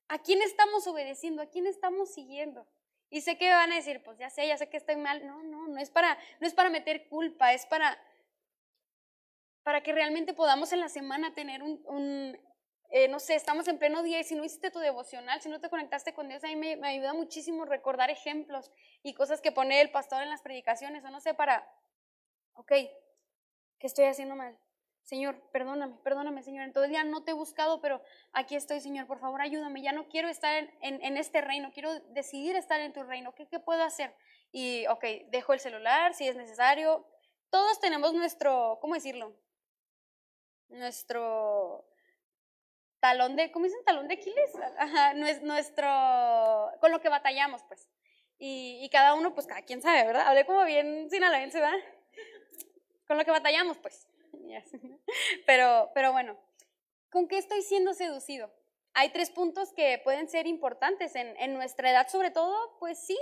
[0.07, 1.41] ¿A quién estamos obedeciendo?
[1.41, 2.67] ¿A quién estamos siguiendo?
[3.09, 5.25] Y sé que van a decir, pues ya sé, ya sé que estoy mal.
[5.25, 7.97] No, no, no es para, no es para meter culpa, es para,
[9.63, 12.37] para que realmente podamos en la semana tener un,
[12.89, 15.59] eh, no sé, estamos en pleno día y si no hiciste tu devocional, si no
[15.59, 19.51] te conectaste con Dios, a mí me, me ayuda muchísimo recordar ejemplos y cosas que
[19.51, 21.67] pone el pastor en las predicaciones, o no sé, para,
[22.53, 22.71] ok,
[23.79, 24.57] ¿qué estoy haciendo mal?
[25.05, 26.63] Señor, perdóname, perdóname, Señor.
[26.63, 28.01] En todo el día no te he buscado, pero
[28.33, 29.05] aquí estoy, Señor.
[29.05, 29.83] Por favor, ayúdame.
[29.83, 33.35] Ya no quiero estar en, en, este reino, quiero decidir estar en tu reino.
[33.35, 34.15] ¿Qué, ¿Qué, puedo hacer?
[34.51, 37.05] Y, ok, dejo el celular si es necesario.
[37.51, 39.35] Todos tenemos nuestro, ¿cómo decirlo?
[40.69, 41.85] Nuestro
[42.99, 43.85] talón de, ¿cómo dicen?
[43.85, 44.51] Talón de Aquiles.
[44.79, 47.87] Ajá, nuestro, con lo que batallamos, pues.
[48.39, 50.27] Y, y cada uno, pues cada quien sabe, ¿verdad?
[50.27, 51.77] Hablé como bien sinaloense, ¿verdad?
[53.07, 54.07] Con lo que batallamos, pues.
[55.45, 56.37] Pero, pero bueno,
[57.09, 58.51] ¿con qué estoy siendo seducido?
[58.93, 63.17] Hay tres puntos que pueden ser importantes en, en nuestra edad, sobre todo, pues sí,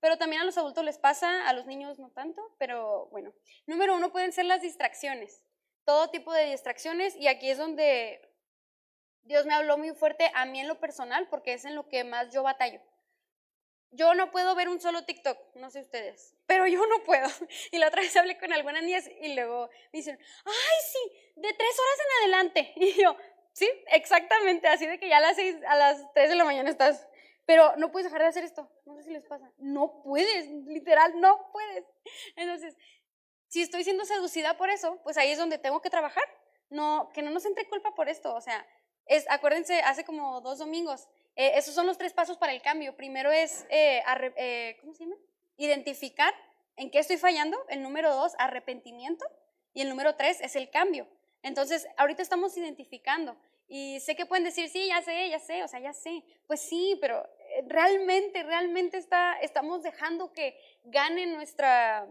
[0.00, 3.32] pero también a los adultos les pasa, a los niños no tanto, pero bueno.
[3.66, 5.42] Número uno pueden ser las distracciones,
[5.84, 8.20] todo tipo de distracciones, y aquí es donde
[9.22, 12.04] Dios me habló muy fuerte a mí en lo personal, porque es en lo que
[12.04, 12.80] más yo batallo.
[13.92, 17.28] Yo no puedo ver un solo TikTok, no sé ustedes, pero yo no puedo.
[17.72, 21.52] Y la otra vez hablé con algunas niñas y luego me dicen, ay, sí, de
[21.52, 22.72] tres horas en adelante.
[22.76, 23.16] Y yo,
[23.52, 26.68] sí, exactamente, así de que ya a las seis, a las tres de la mañana
[26.68, 27.06] estás,
[27.46, 28.68] pero no puedes dejar de hacer esto.
[28.84, 29.50] No sé si les pasa.
[29.56, 31.84] No puedes, literal, no puedes.
[32.36, 32.76] Entonces,
[33.48, 36.24] si estoy siendo seducida por eso, pues ahí es donde tengo que trabajar.
[36.68, 38.34] No, que no nos entre culpa por esto.
[38.34, 38.66] O sea,
[39.06, 42.96] es, acuérdense, hace como dos domingos eh, esos son los tres pasos para el cambio.
[42.96, 44.02] Primero es, eh,
[44.36, 44.80] eh.
[45.58, 46.34] Identificar
[46.76, 47.58] en qué estoy fallando.
[47.68, 49.24] El número dos, arrepentimiento.
[49.74, 51.06] Y el número tres es el cambio.
[51.42, 53.36] Entonces, ahorita estamos identificando.
[53.68, 56.24] Y sé que pueden decir, sí, ya sé, ya sé, o sea, ya sé.
[56.46, 57.28] Pues sí, pero
[57.66, 62.06] realmente, realmente está, estamos dejando que gane nuestra,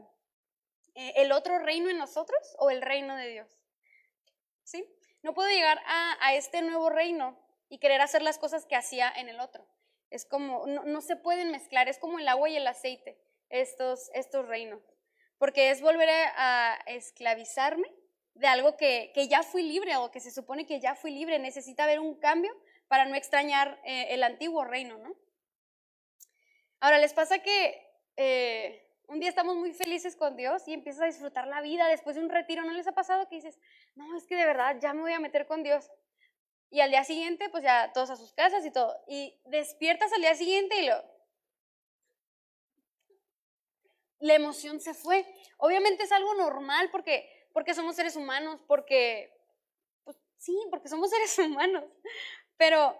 [0.93, 3.47] el otro reino en nosotros o el reino de Dios.
[4.63, 4.85] ¿Sí?
[5.23, 9.30] No puedo llegar a este nuevo reino y querer hacer las cosas que hacía en
[9.30, 9.67] el otro.
[10.10, 13.17] Es como, no, se pueden mezclar, es como el agua y el aceite,
[13.49, 14.82] estos, estos reinos.
[15.38, 17.91] Porque es volver a, esclavizarme
[18.34, 21.39] de algo que, que, ya fui libre o que se supone que ya fui libre.
[21.39, 22.56] Necesita haber un cambio
[22.88, 25.15] para no extrañar eh, el antiguo reino, ¿no?
[26.80, 27.82] Ahora, ¿les pasa que
[28.15, 32.15] eh, un día estamos muy felices con Dios y empiezas a disfrutar la vida después
[32.15, 32.63] de un retiro?
[32.63, 33.60] ¿No les ha pasado que dices,
[33.95, 35.89] no, es que de verdad ya me voy a meter con Dios?
[36.75, 39.01] Y al día siguiente, pues ya todos a sus casas y todo.
[39.07, 41.01] Y despiertas al día siguiente y lo...
[44.19, 45.25] La emoción se fue.
[45.55, 49.33] Obviamente es algo normal porque, porque somos seres humanos, porque...
[50.03, 51.85] Pues sí, porque somos seres humanos.
[52.57, 52.93] Pero,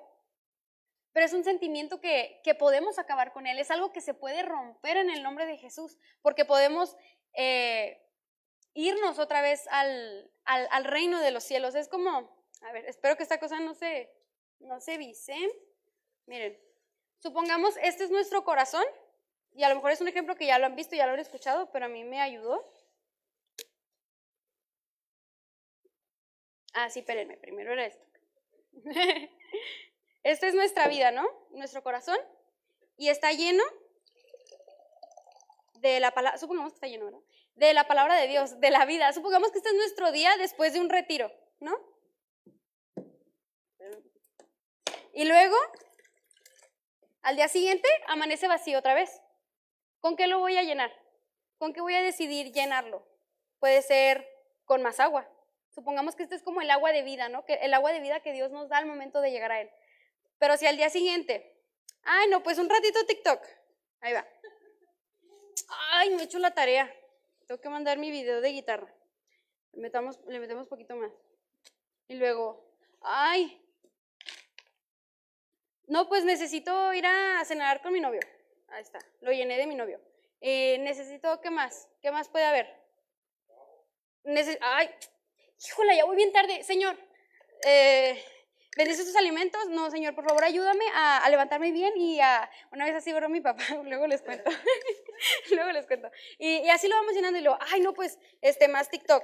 [1.12, 3.60] pero es un sentimiento que, que podemos acabar con él.
[3.60, 6.96] Es algo que se puede romper en el nombre de Jesús, porque podemos...
[7.34, 8.02] Eh,
[8.78, 11.76] irnos otra vez al, al, al reino de los cielos.
[11.76, 14.12] Es como, a ver, espero que esta cosa no se,
[14.60, 15.36] no se vise.
[16.26, 16.60] Miren,
[17.20, 18.84] supongamos este es nuestro corazón,
[19.54, 21.20] y a lo mejor es un ejemplo que ya lo han visto, ya lo han
[21.20, 22.74] escuchado, pero a mí me ayudó.
[26.74, 28.06] Ah, sí, espérenme, primero era esto.
[30.24, 31.26] Esta es nuestra vida, ¿no?
[31.52, 32.18] Nuestro corazón.
[32.98, 33.64] Y está lleno
[35.76, 37.22] de la palabra, supongamos que está lleno, ¿verdad?
[37.54, 39.14] De la palabra de Dios, de la vida.
[39.14, 41.95] Supongamos que este es nuestro día después de un retiro, ¿no?
[45.16, 45.56] Y luego,
[47.22, 49.22] al día siguiente, amanece vacío otra vez.
[50.02, 50.92] ¿Con qué lo voy a llenar?
[51.58, 53.08] ¿Con qué voy a decidir llenarlo?
[53.60, 54.28] Puede ser
[54.66, 55.26] con más agua.
[55.70, 57.46] Supongamos que este es como el agua de vida, ¿no?
[57.46, 59.72] Que el agua de vida que Dios nos da al momento de llegar a Él.
[60.38, 61.62] Pero si al día siguiente,
[62.04, 63.42] ay, no, pues un ratito TikTok.
[64.02, 64.28] Ahí va.
[65.92, 66.94] Ay, me he hecho la tarea.
[67.48, 68.94] Tengo que mandar mi video de guitarra.
[69.72, 71.14] Le metamos, le metemos poquito más.
[72.10, 73.65] Y luego, ay,
[75.88, 78.22] no, pues necesito ir a cenar con mi novio.
[78.70, 80.00] Ahí está, lo llené de mi novio.
[80.42, 81.88] Eh, necesito, ¿qué más?
[82.02, 82.68] ¿Qué más puede haber?
[84.62, 84.90] Ay,
[85.66, 86.64] híjola, ya voy bien tarde.
[86.64, 86.98] Señor,
[87.66, 88.24] eh,
[88.76, 89.70] ¿bendice tus alimentos?
[89.70, 92.50] No, señor, por favor, ayúdame a, levantarme bien y a...
[92.72, 94.50] Una vez así oró mi papá, luego les cuento.
[95.52, 96.10] luego les cuento.
[96.40, 99.24] Y, así lo vamos llenando y luego, ay, no, pues, este, más TikTok.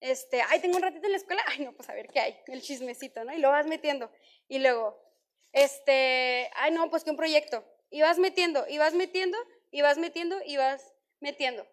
[0.00, 1.42] Este, ay, tengo un ratito en la escuela.
[1.46, 3.32] Ay, no, pues a ver qué hay, el chismecito, ¿no?
[3.32, 4.10] Y lo vas metiendo.
[4.48, 5.05] Y luego,
[5.52, 7.64] este, ay no, pues que un proyecto.
[7.90, 9.38] Y vas metiendo, y vas metiendo,
[9.70, 11.66] y vas metiendo, y vas metiendo.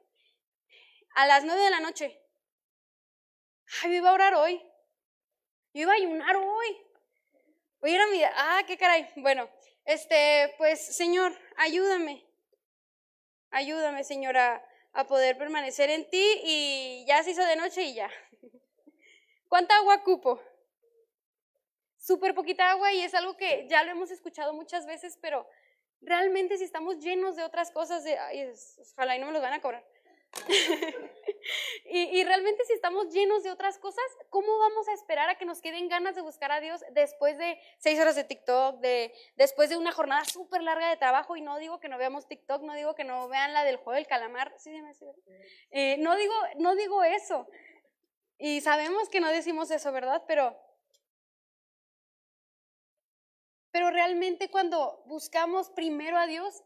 [1.15, 2.19] A las nueve de la noche.
[3.81, 4.61] Ay, yo iba a orar hoy.
[5.73, 6.77] Yo iba a ayunar hoy.
[7.81, 8.23] Voy a ir a mi...
[8.23, 9.09] Ah, qué caray.
[9.17, 9.49] Bueno,
[9.85, 12.25] este, pues, Señor, ayúdame.
[13.49, 17.95] Ayúdame, Señor, a, a poder permanecer en ti y ya se hizo de noche y
[17.95, 18.09] ya.
[19.49, 20.41] ¿Cuánta agua cupo?
[22.03, 25.47] Súper poquita agua y es algo que ya lo hemos escuchado muchas veces, pero
[26.01, 28.51] realmente si estamos llenos de otras cosas, de, ay,
[28.93, 29.85] ojalá y no me los van a cobrar.
[31.85, 35.61] y, realmente si estamos llenos de otras cosas, ¿cómo vamos a esperar a que nos
[35.61, 39.77] queden ganas de buscar a Dios después de seis horas de TikTok, de, después de
[39.77, 41.37] una jornada súper larga de trabajo?
[41.37, 43.93] Y no digo que no veamos TikTok, no digo que no vean la del juego
[43.93, 44.71] del calamar, sí,
[45.69, 47.47] eh, no, digo, no digo eso.
[48.39, 50.23] Y sabemos que no decimos eso, ¿verdad?
[50.27, 50.57] Pero
[53.73, 56.63] pero realmente cuando buscamos primero a Dios,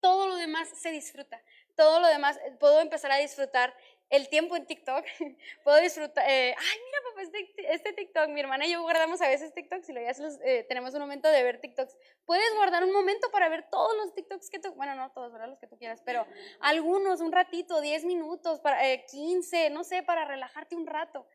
[0.00, 1.40] todo lo demás se disfruta.
[1.76, 3.76] Todo lo demás, eh, puedo empezar a disfrutar
[4.08, 5.04] el tiempo en TikTok.
[5.64, 9.28] puedo disfrutar, eh, ay, mira, papá, este, este, TikTok, mi hermana y yo guardamos a
[9.28, 11.94] veces TikToks y luego ya eh, tenemos un momento de ver TikToks.
[12.24, 15.50] Puedes guardar un momento para ver todos los TikToks que tú, bueno, no todos, ¿verdad?
[15.50, 16.26] Los que tú quieras, pero
[16.60, 21.26] algunos, un ratito, 10 minutos, para, 15, no sé, para relajarte un rato.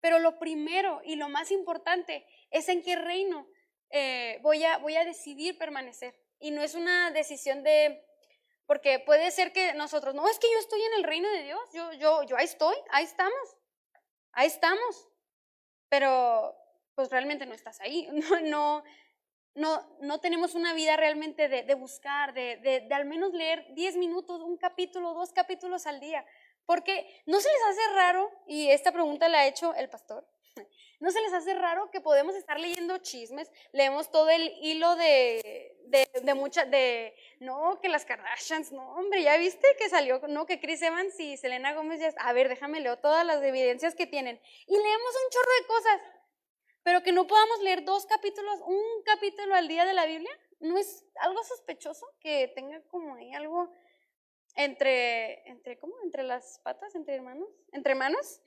[0.00, 3.46] Pero lo primero y lo más importante es en qué reino
[3.90, 6.14] eh, voy, a, voy a decidir permanecer.
[6.38, 8.02] Y no es una decisión de,
[8.66, 11.60] porque puede ser que nosotros, no, es que yo estoy en el reino de Dios,
[11.72, 13.56] yo, yo, yo ahí estoy, ahí estamos,
[14.32, 15.08] ahí estamos,
[15.88, 16.56] pero
[16.94, 18.84] pues realmente no estás ahí, no, no,
[19.54, 23.66] no, no tenemos una vida realmente de, de buscar, de, de, de, al menos leer
[23.74, 26.24] 10 minutos, un capítulo, dos capítulos al día,
[26.64, 30.24] porque no se les hace raro, y esta pregunta la ha hecho el pastor,
[31.00, 33.50] ¿No se les hace raro que podemos estar leyendo chismes?
[33.72, 39.22] Leemos todo el hilo de, de, de muchas, de, no, que las Kardashians, no, hombre,
[39.22, 42.80] ya viste que salió, no, que Chris Evans y Selena Gómez ya, a ver, déjame
[42.80, 44.38] leo todas las evidencias que tienen.
[44.66, 46.00] Y leemos un chorro de cosas,
[46.82, 50.76] pero que no podamos leer dos capítulos, un capítulo al día de la Biblia, ¿no
[50.76, 53.72] es algo sospechoso que tenga como ahí algo
[54.54, 55.94] entre, entre, ¿cómo?
[56.04, 58.42] Entre las patas, entre hermanos, entre manos?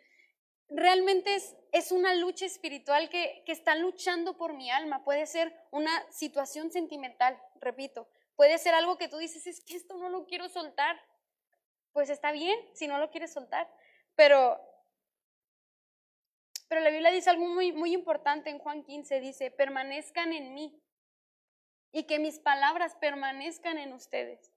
[0.74, 1.36] Realmente
[1.72, 5.04] es, una lucha espiritual que, que están luchando por mi alma.
[5.04, 8.08] Puede ser una situación sentimental, repito.
[8.36, 11.00] Puede ser algo que tú dices, es que esto no lo quiero soltar.
[11.92, 13.72] Pues está bien si no lo quieres soltar.
[14.16, 14.60] Pero,
[16.68, 19.20] pero la Biblia dice algo muy, muy importante en Juan 15.
[19.20, 20.82] Dice, permanezcan en mí
[21.92, 24.52] y que mis palabras permanezcan en ustedes.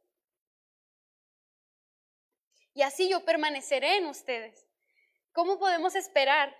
[2.72, 4.65] Y así yo permaneceré en ustedes.
[5.36, 6.56] ¿Cómo podemos esperar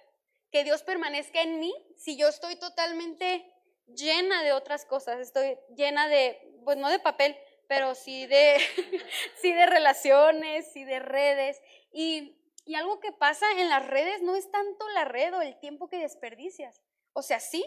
[0.53, 3.51] que Dios permanezca en mí si yo estoy totalmente
[3.87, 5.19] llena de otras cosas?
[5.19, 7.35] Estoy llena de, pues no de papel,
[7.69, 8.59] pero sí de,
[9.41, 11.59] sí de relaciones, sí de redes.
[11.91, 12.37] Y,
[12.67, 15.89] y algo que pasa en las redes no es tanto la red o el tiempo
[15.89, 16.83] que desperdicias.
[17.15, 17.65] O sea, sí,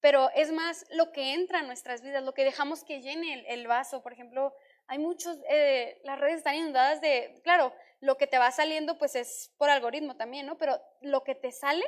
[0.00, 3.66] pero es más lo que entra en nuestras vidas, lo que dejamos que llene el,
[3.66, 4.02] vaso.
[4.02, 4.52] Por ejemplo,
[4.88, 7.72] hay muchos, eh, las redes están inundadas de, claro,
[8.04, 10.58] lo que te va saliendo pues es por algoritmo también, ¿no?
[10.58, 11.84] Pero lo que te sale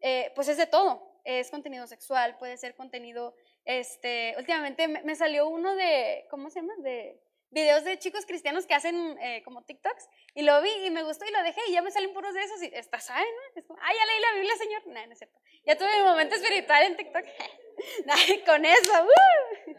[0.00, 1.20] eh, pues es de todo.
[1.24, 6.74] Es contenido sexual, puede ser contenido, este, últimamente me, salió uno de, ¿cómo se llama?
[6.78, 7.18] De
[7.50, 11.24] videos de chicos cristianos que hacen eh, como TikToks y lo vi y me gustó
[11.24, 13.60] y lo dejé y ya me salen puros de esos y está sabe, ¿no?
[13.60, 14.86] Es como, ah, ya leí la Biblia, señor.
[14.88, 15.38] No, no es cierto.
[15.64, 17.24] Ya tuve mi momento espiritual en TikTok.
[18.46, 19.72] con eso, uh.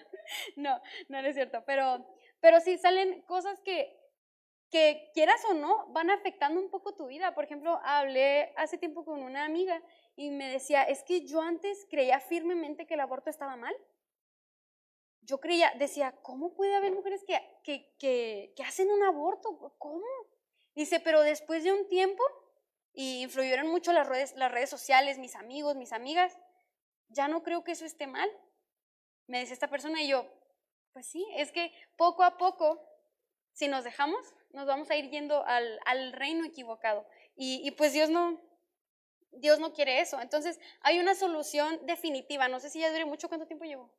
[0.55, 1.63] no, no, no es cierto.
[1.67, 2.07] Pero,
[2.39, 4.04] pero sí salen cosas que
[4.71, 7.33] que quieras o no, van afectando un poco tu vida.
[7.33, 9.81] Por ejemplo, hablé hace tiempo con una amiga
[10.15, 13.75] y me decía, es que yo antes creía firmemente que el aborto estaba mal.
[15.21, 19.75] Yo creía, decía, ¿cómo puede haber mujeres que, que, que, que hacen un aborto?
[19.77, 20.05] ¿Cómo?
[20.75, 22.23] Dice, pero después de un tiempo,
[22.95, 26.37] y influyeron mucho las redes, las redes sociales, mis amigos, mis amigas,
[27.09, 28.29] ya no creo que eso esté mal.
[29.27, 30.25] Me dice esta persona y yo,
[30.93, 32.81] pues sí, es que poco a poco,
[33.51, 37.05] si nos dejamos, nos vamos a ir yendo al, reino equivocado.
[37.35, 38.41] Y, pues Dios no,
[39.31, 40.19] Dios no quiere eso.
[40.21, 42.47] Entonces, hay una solución definitiva.
[42.47, 43.27] No sé si ya dure mucho.
[43.27, 43.91] ¿Cuánto tiempo llevo?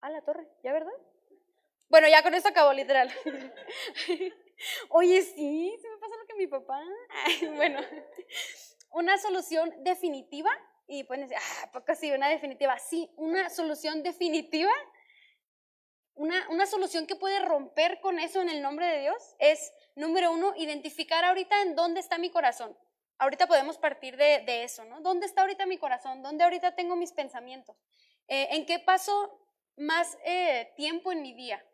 [0.00, 0.92] A la torre, ¿ya verdad?
[1.88, 3.10] Bueno, ya con esto acabó, literal.
[4.90, 6.80] Oye, sí, se me pasa lo que mi papá.
[7.56, 7.80] bueno,
[8.90, 10.50] una solución definitiva.
[10.86, 12.78] Y pueden decir, ah, poco sí, una definitiva.
[12.78, 14.72] Sí, una solución definitiva
[16.18, 20.52] una, solución que puede romper con eso en el nombre de Dios es, número uno,
[20.56, 22.76] identificar ahorita en dónde está mi corazón.
[23.18, 25.00] Ahorita podemos partir de, eso, ¿no?
[25.00, 26.22] ¿Dónde está ahorita mi corazón?
[26.22, 27.76] ¿Dónde ahorita tengo mis pensamientos?
[28.28, 29.40] Eh, ¿En qué paso
[29.76, 31.64] más eh, tiempo en mi día?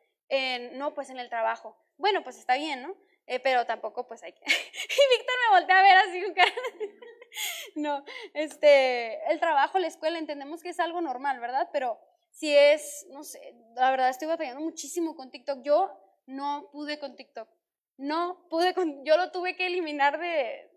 [0.73, 1.77] no, pues en el trabajo.
[1.97, 2.97] Bueno, pues está bien, ¿no?
[3.27, 4.43] Eh, pero tampoco pues hay que...
[4.47, 6.23] y Víctor me voltea a ver así,
[7.77, 11.71] no, este, el trabajo, la escuela, entendemos que es algo normal, ¿verdad?
[11.73, 12.01] Pero
[12.35, 15.63] si es, no sé, la verdad estoy batallando muchísimo con TikTok.
[15.63, 17.49] Yo no pude con TikTok.
[17.97, 20.69] No pude con, yo lo tuve que eliminar de,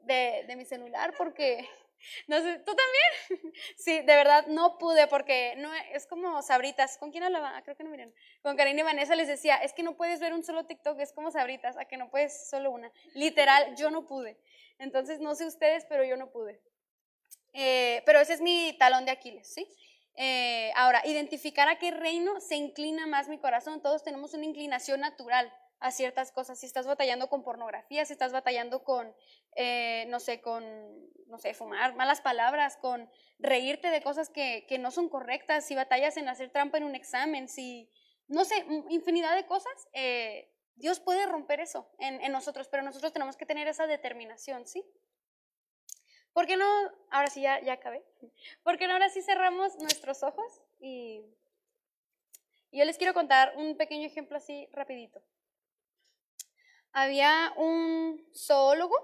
[0.46, 1.68] de, mi celular porque
[2.28, 3.54] No sé, ¿tú también?
[3.76, 7.00] Sí, de verdad no pude porque no es como sabritas.
[7.00, 7.58] ¿Con quién hablaba?
[7.58, 8.14] Ah, creo que no miren.
[8.44, 11.12] Con Karina y Vanessa les decía, es que no puedes ver un solo TikTok, es
[11.12, 12.92] como sabritas, a que no puedes solo una.
[13.16, 14.38] Literal, yo no pude.
[14.78, 16.62] Entonces, no sé ustedes, pero yo no pude.
[17.54, 19.68] Eh, pero ese es mi talón de Aquiles, ¿sí?
[20.18, 23.82] Eh, ahora, identificar a qué reino se inclina más mi corazón.
[23.82, 26.60] Todos tenemos una inclinación natural a ciertas cosas.
[26.60, 29.14] Si estás batallando con pornografía, si estás batallando con,
[29.56, 30.66] eh, no sé, con,
[31.28, 35.76] no sé, fumar, malas palabras, con reírte de cosas que, que, no son correctas, si
[35.76, 37.92] batallas en hacer trampa en un examen, si,
[38.28, 43.14] no sé, infinidad de cosas, eh, Dios puede romper eso en, en, nosotros, pero nosotros
[43.14, 44.84] tenemos que tener esa determinación, ¿sí?
[46.38, 46.68] ¿Por qué no,
[47.10, 48.06] ahora sí ya, acabé,
[48.62, 51.26] ¿por qué no ahora sí cerramos nuestros ojos y,
[52.72, 55.20] yo les quiero contar un pequeño ejemplo así rapidito?
[56.92, 58.96] había un zoólogo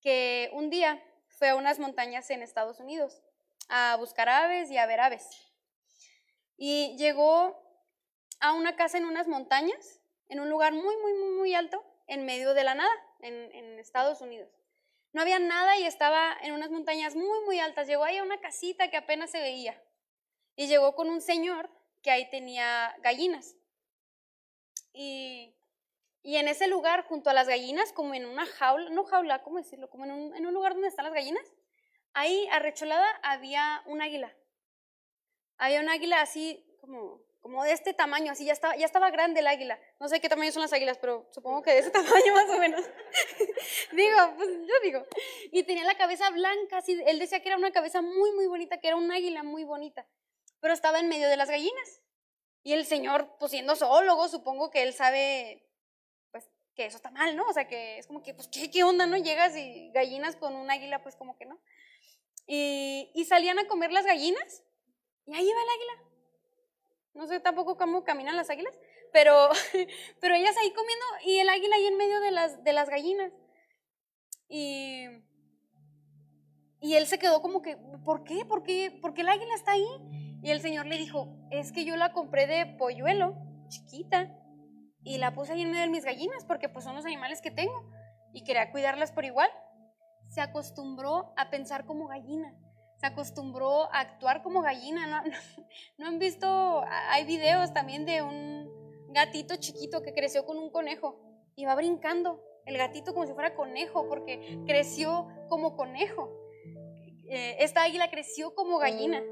[0.00, 3.20] que un día fue a unas montañas en Estados Unidos
[3.68, 5.28] a buscar aves y a ver aves.
[6.56, 7.60] Y llegó
[8.38, 12.24] a una casa en unas montañas, en un lugar muy, muy, muy, muy alto, en
[12.26, 14.59] medio de la nada, en Estados Unidos.
[15.12, 17.86] No había nada y estaba en unas montañas muy, muy altas.
[17.86, 19.82] Llegó ahí a una casita que apenas se veía.
[20.56, 21.70] Y llegó con un señor
[22.02, 23.56] que ahí tenía gallinas.
[24.92, 25.54] Y
[26.22, 29.56] y en ese lugar, junto a las gallinas, como en una jaula, no jaula, ¿cómo
[29.56, 29.88] decirlo?
[29.88, 31.44] Como en un, en un lugar donde están las gallinas,
[32.12, 34.34] ahí arrecholada había un águila.
[35.56, 39.40] Había un águila así como, como de este tamaño, así ya estaba, ya estaba grande
[39.40, 39.80] el águila.
[39.98, 42.58] No sé qué tamaño son las águilas, pero supongo que de ese tamaño más o
[42.58, 42.80] menos.
[43.92, 45.04] digo, pues yo digo.
[45.50, 48.78] Y tenía la cabeza blanca, así, él decía que era una cabeza muy, muy bonita,
[48.78, 50.06] que era un águila muy bonita,
[50.60, 52.02] pero estaba en medio de las gallinas.
[52.62, 55.66] Y el señor, pues siendo zoólogo, supongo que él sabe
[56.76, 57.46] que eso está mal, ¿no?
[57.48, 59.16] O sea, que es como que, pues, ¿qué, qué onda, no?
[59.16, 61.60] Llegas y gallinas con un águila, pues como que no.
[62.46, 64.62] Y, y salían a comer las gallinas
[65.26, 66.09] y ahí iba el águila.
[67.14, 68.78] No sé tampoco cómo caminan las águilas,
[69.12, 69.48] pero,
[70.20, 73.32] pero ellas ahí comiendo y el águila ahí en medio de las, de las gallinas.
[74.48, 75.06] Y,
[76.80, 78.44] y él se quedó como que, ¿por qué?
[78.44, 78.90] ¿Por qué?
[79.00, 79.86] ¿Por el águila está ahí?
[80.42, 83.34] Y el señor le dijo, es que yo la compré de polluelo,
[83.68, 84.34] chiquita,
[85.02, 87.50] y la puse ahí en medio de mis gallinas porque pues son los animales que
[87.50, 87.90] tengo
[88.32, 89.50] y quería cuidarlas por igual.
[90.28, 92.54] Se acostumbró a pensar como gallina,
[93.00, 95.24] se acostumbró a actuar como gallina.
[95.96, 96.84] ¿No, han visto?
[97.08, 98.70] Hay videos también de un
[99.08, 101.18] gatito chiquito que creció con un conejo
[101.56, 106.30] y va brincando el gatito como si fuera conejo porque creció como conejo.
[107.30, 109.22] Eh, esta águila creció como gallina.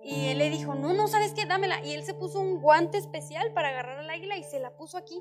[0.00, 1.44] Y él le dijo, no, no, ¿sabes qué?
[1.44, 1.84] Dámela.
[1.84, 4.96] Y él se puso un guante especial para agarrar al águila y se la puso
[4.96, 5.20] aquí.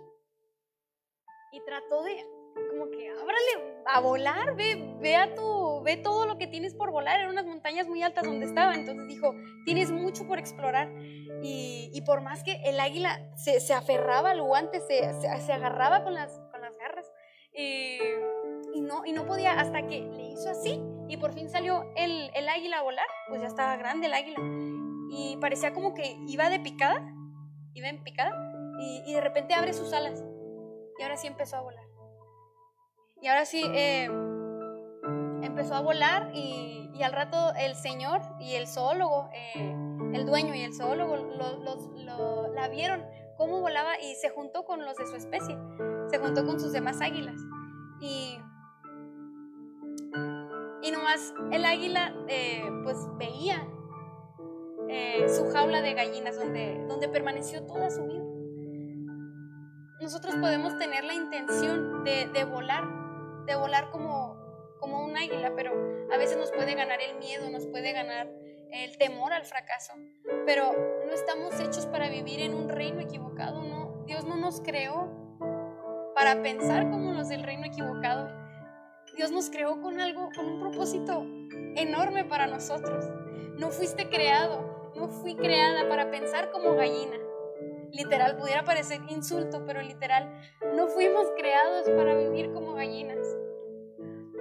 [1.51, 2.23] Y trató de,
[2.69, 7.19] como que, ábrale a volar, ve, ve tu, ve todo lo que tienes por volar.
[7.19, 8.75] Eran unas montañas muy altas donde estaba.
[8.75, 9.33] Entonces dijo,
[9.65, 10.91] tienes mucho por explorar.
[11.41, 16.03] Y, y por más que el águila se, se aferraba al guante, se, se, agarraba
[16.03, 17.11] con las, con las garras.
[17.53, 17.99] y,
[18.81, 20.79] no, y no podía hasta que le hizo así
[21.09, 24.39] y por fin salió el, el águila a volar, pues ya estaba grande el águila.
[25.09, 27.01] Y parecía como que iba de picada,
[27.73, 28.31] iba en picada,
[28.79, 30.23] y, y de repente abre sus alas.
[30.99, 31.85] Y ahora sí empezó a volar.
[33.21, 34.05] Y ahora sí eh,
[35.41, 39.75] empezó a volar y, y, al rato el señor y el zoólogo, eh,
[40.13, 43.03] el dueño y el zoólogo lo, la vieron
[43.37, 45.57] cómo volaba y se juntó con los de su especie,
[46.09, 47.39] se juntó con sus demás águilas.
[47.99, 48.39] Y
[50.87, 53.67] y nomás el águila eh, pues veía
[54.87, 58.23] eh, su jaula de gallinas donde, donde permaneció toda su vida.
[59.99, 62.85] Nosotros podemos tener la intención de, de volar,
[63.47, 64.37] de volar como,
[64.79, 65.71] como un águila, pero
[66.11, 68.29] a veces nos puede ganar el miedo, nos puede ganar
[68.71, 69.93] el temor al fracaso.
[70.45, 70.73] Pero
[71.05, 74.03] no estamos hechos para vivir en un reino equivocado, no.
[74.05, 75.09] Dios no nos creó
[76.13, 78.29] para pensar como los del reino equivocado.
[79.15, 81.25] Dios nos creó con algo, con un propósito
[81.75, 83.05] enorme para nosotros.
[83.57, 87.17] No fuiste creado, no fui creada para pensar como gallina.
[87.91, 90.29] Literal, pudiera parecer insulto, pero literal,
[90.75, 93.25] no fuimos creados para vivir como gallinas,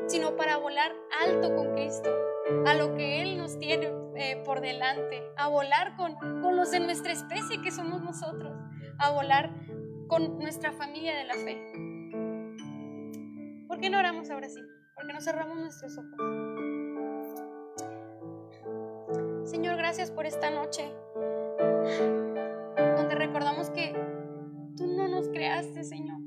[0.07, 0.93] sino para volar
[1.25, 2.11] alto con Cristo,
[2.67, 6.81] a lo que Él nos tiene eh, por delante, a volar con, con los de
[6.81, 8.53] nuestra especie que somos nosotros,
[8.99, 9.51] a volar
[10.09, 11.73] con nuestra familia de la fe.
[13.69, 14.61] ¿Por qué no oramos ahora sí?
[14.95, 16.17] ¿Por qué no cerramos nuestros ojos?
[19.45, 20.93] Señor, gracias por esta noche
[22.97, 23.93] donde recordamos que
[24.77, 26.19] tú no nos creaste, Señor,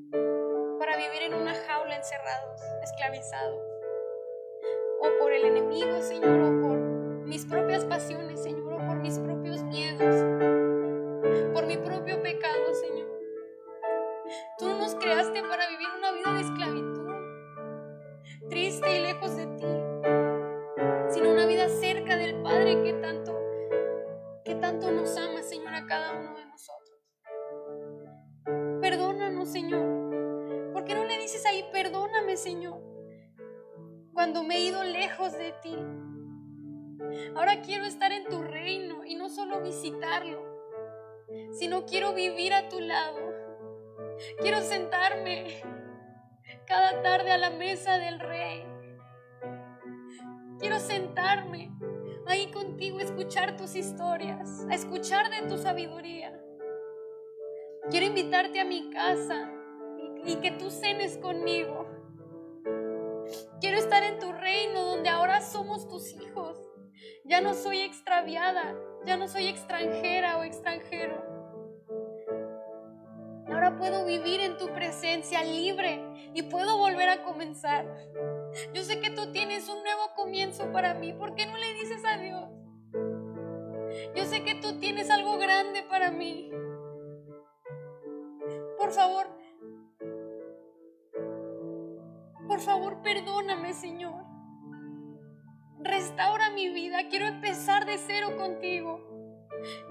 [0.77, 3.59] para vivir en una jaula encerrados, esclavizados,
[5.01, 6.77] o por el enemigo, Señor, o por
[7.25, 10.15] mis propias pasiones, Señor, o por mis propios miedos,
[11.53, 13.07] por mi propio pecado, Señor.
[14.59, 17.09] Tú no nos creaste para vivir una vida de esclavitud,
[18.47, 19.65] triste y lejos de ti,
[21.09, 23.39] sino una vida cerca del Padre que tanto,
[24.49, 26.97] que tanto nos ama, Señor, a cada uno de nosotros.
[28.81, 30.73] Perdónanos, Señor.
[30.73, 32.81] ¿Por qué no le dices ahí, perdóname, Señor?
[34.11, 35.75] Cuando me he ido lejos de ti.
[37.35, 40.43] Ahora quiero estar en tu reino y no solo visitarlo,
[41.51, 43.19] sino quiero vivir a tu lado.
[44.41, 45.61] Quiero sentarme
[46.65, 48.65] cada tarde a la mesa del rey.
[50.57, 51.71] Quiero sentarme
[52.29, 56.39] ahí contigo, a escuchar tus historias, a escuchar de tu sabiduría.
[57.89, 59.51] Quiero invitarte a mi casa
[60.25, 61.87] y, que tú cenes conmigo.
[63.59, 66.57] Quiero estar en tu reino donde ahora somos tus hijos.
[67.23, 68.75] Ya no soy extraviada,
[69.05, 71.23] ya no soy extranjera o extranjero.
[73.47, 77.85] Ahora puedo vivir en tu presencia libre y puedo volver a comenzar.
[78.73, 81.13] Yo sé que tú tienes un nuevo comienzo para mí.
[81.13, 82.49] ¿Por qué no le dices a Dios?
[84.15, 86.51] Yo sé que tú tienes algo grande para mí.
[88.77, 89.27] Por favor,
[92.47, 94.25] por favor, perdóname, Señor.
[95.79, 97.07] Restaura mi vida.
[97.09, 99.09] Quiero empezar de cero contigo.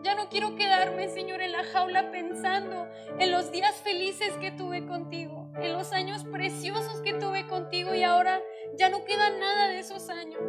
[0.02, 2.88] Ya no quiero quedarme, Señor, en la jaula pensando
[3.18, 8.02] en los días felices que tuve contigo, en los años preciosos que tuve contigo y
[8.02, 8.40] ahora
[8.76, 10.40] ya no queda nada de esos años.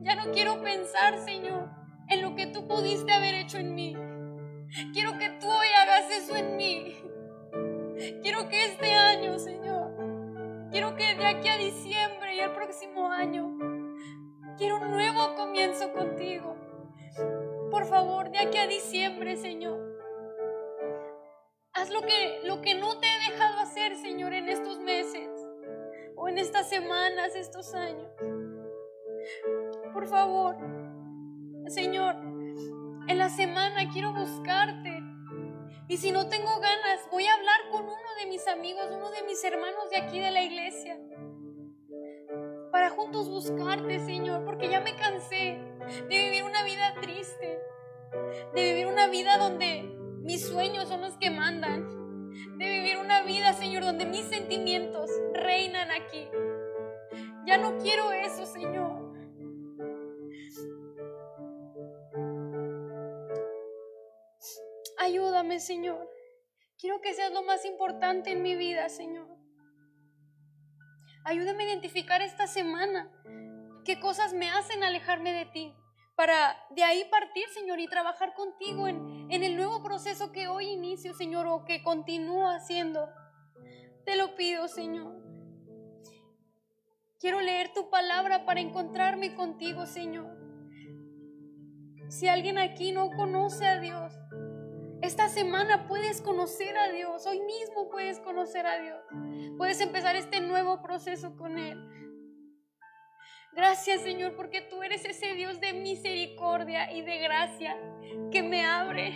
[0.00, 1.70] Ya no quiero pensar, Señor,
[2.08, 3.96] en lo que tú pudiste haber hecho en mí.
[4.92, 6.96] Quiero que tú hoy hagas eso en mí.
[8.22, 13.56] Quiero que este año, Señor, quiero que de aquí a diciembre y el próximo año,
[14.56, 16.56] quiero un nuevo comienzo contigo.
[17.70, 19.91] Por favor, de aquí a diciembre, Señor.
[21.82, 25.28] Haz lo que, lo que no te he dejado hacer, Señor, en estos meses
[26.14, 28.08] o en estas semanas, estos años.
[29.92, 30.56] Por favor,
[31.66, 32.14] Señor,
[33.08, 35.02] en la semana quiero buscarte.
[35.88, 39.24] Y si no tengo ganas, voy a hablar con uno de mis amigos, uno de
[39.24, 41.00] mis hermanos de aquí de la iglesia.
[42.70, 45.58] Para juntos buscarte, Señor, porque ya me cansé
[46.08, 47.58] de vivir una vida triste,
[48.54, 52.02] de vivir una vida donde mis sueños son los que mandan,
[52.58, 56.28] de vivir una vida, Señor, donde mis sentimientos reinan aquí.
[57.46, 59.12] Ya no quiero eso, Señor.
[64.98, 66.08] Ayúdame, Señor.
[66.78, 69.28] Quiero que seas lo más importante en mi vida, Señor.
[71.24, 73.10] Ayúdame a identificar esta semana
[73.84, 75.74] qué cosas me hacen alejarme de ti
[76.16, 81.14] para de ahí partir, Señor, y trabajar contigo en, en el proceso que hoy inicio,
[81.14, 83.08] Señor, o que continúo haciendo.
[84.04, 85.22] Te lo pido, Señor.
[87.20, 90.36] Quiero leer tu palabra para encontrarme contigo, Señor.
[92.08, 94.12] Si alguien aquí no conoce a Dios,
[95.02, 99.00] esta semana puedes conocer a Dios, hoy mismo puedes conocer a Dios.
[99.56, 101.78] Puedes empezar este nuevo proceso con Él.
[103.54, 107.76] Gracias Señor, porque tú eres ese Dios de misericordia y de gracia
[108.30, 109.12] que me abre,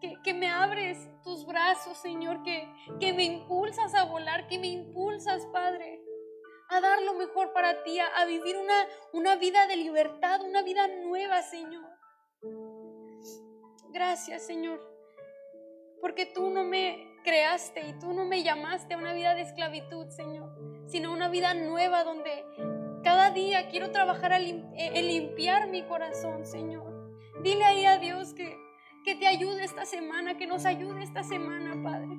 [0.00, 2.68] que, me abres tus brazos, Señor, que,
[3.00, 6.00] que me impulsas a volar, que me impulsas, Padre,
[6.70, 10.62] a dar lo mejor para ti, a, a vivir una, una vida de libertad, una
[10.62, 11.84] vida nueva, Señor.
[13.90, 14.80] Gracias, Señor,
[16.00, 20.08] porque tú no me creaste y tú no me llamaste a una vida de esclavitud,
[20.10, 20.50] Señor,
[20.86, 22.44] sino una vida nueva donde
[23.02, 26.88] cada día quiero trabajar en limpiar mi corazón, Señor.
[27.42, 28.56] Dile ahí a Dios que,
[29.08, 32.14] que te ayude esta semana, que nos ayude esta semana, Padre.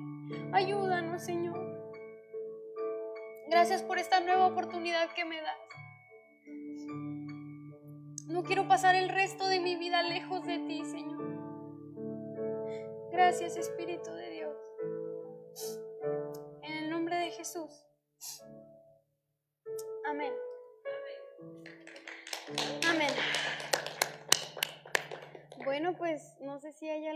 [0.52, 1.56] Ayúdanos, Señor.
[3.48, 5.56] Gracias por esta nueva oportunidad que me das.
[8.26, 11.22] No quiero pasar el resto de mi vida lejos de ti, Señor.
[13.12, 14.56] Gracias Espíritu de Dios.
[16.64, 17.70] En el nombre de Jesús.
[20.06, 20.32] Amén.
[22.88, 23.10] Amén.
[25.64, 27.10] Bueno, pues no sé si hay algún...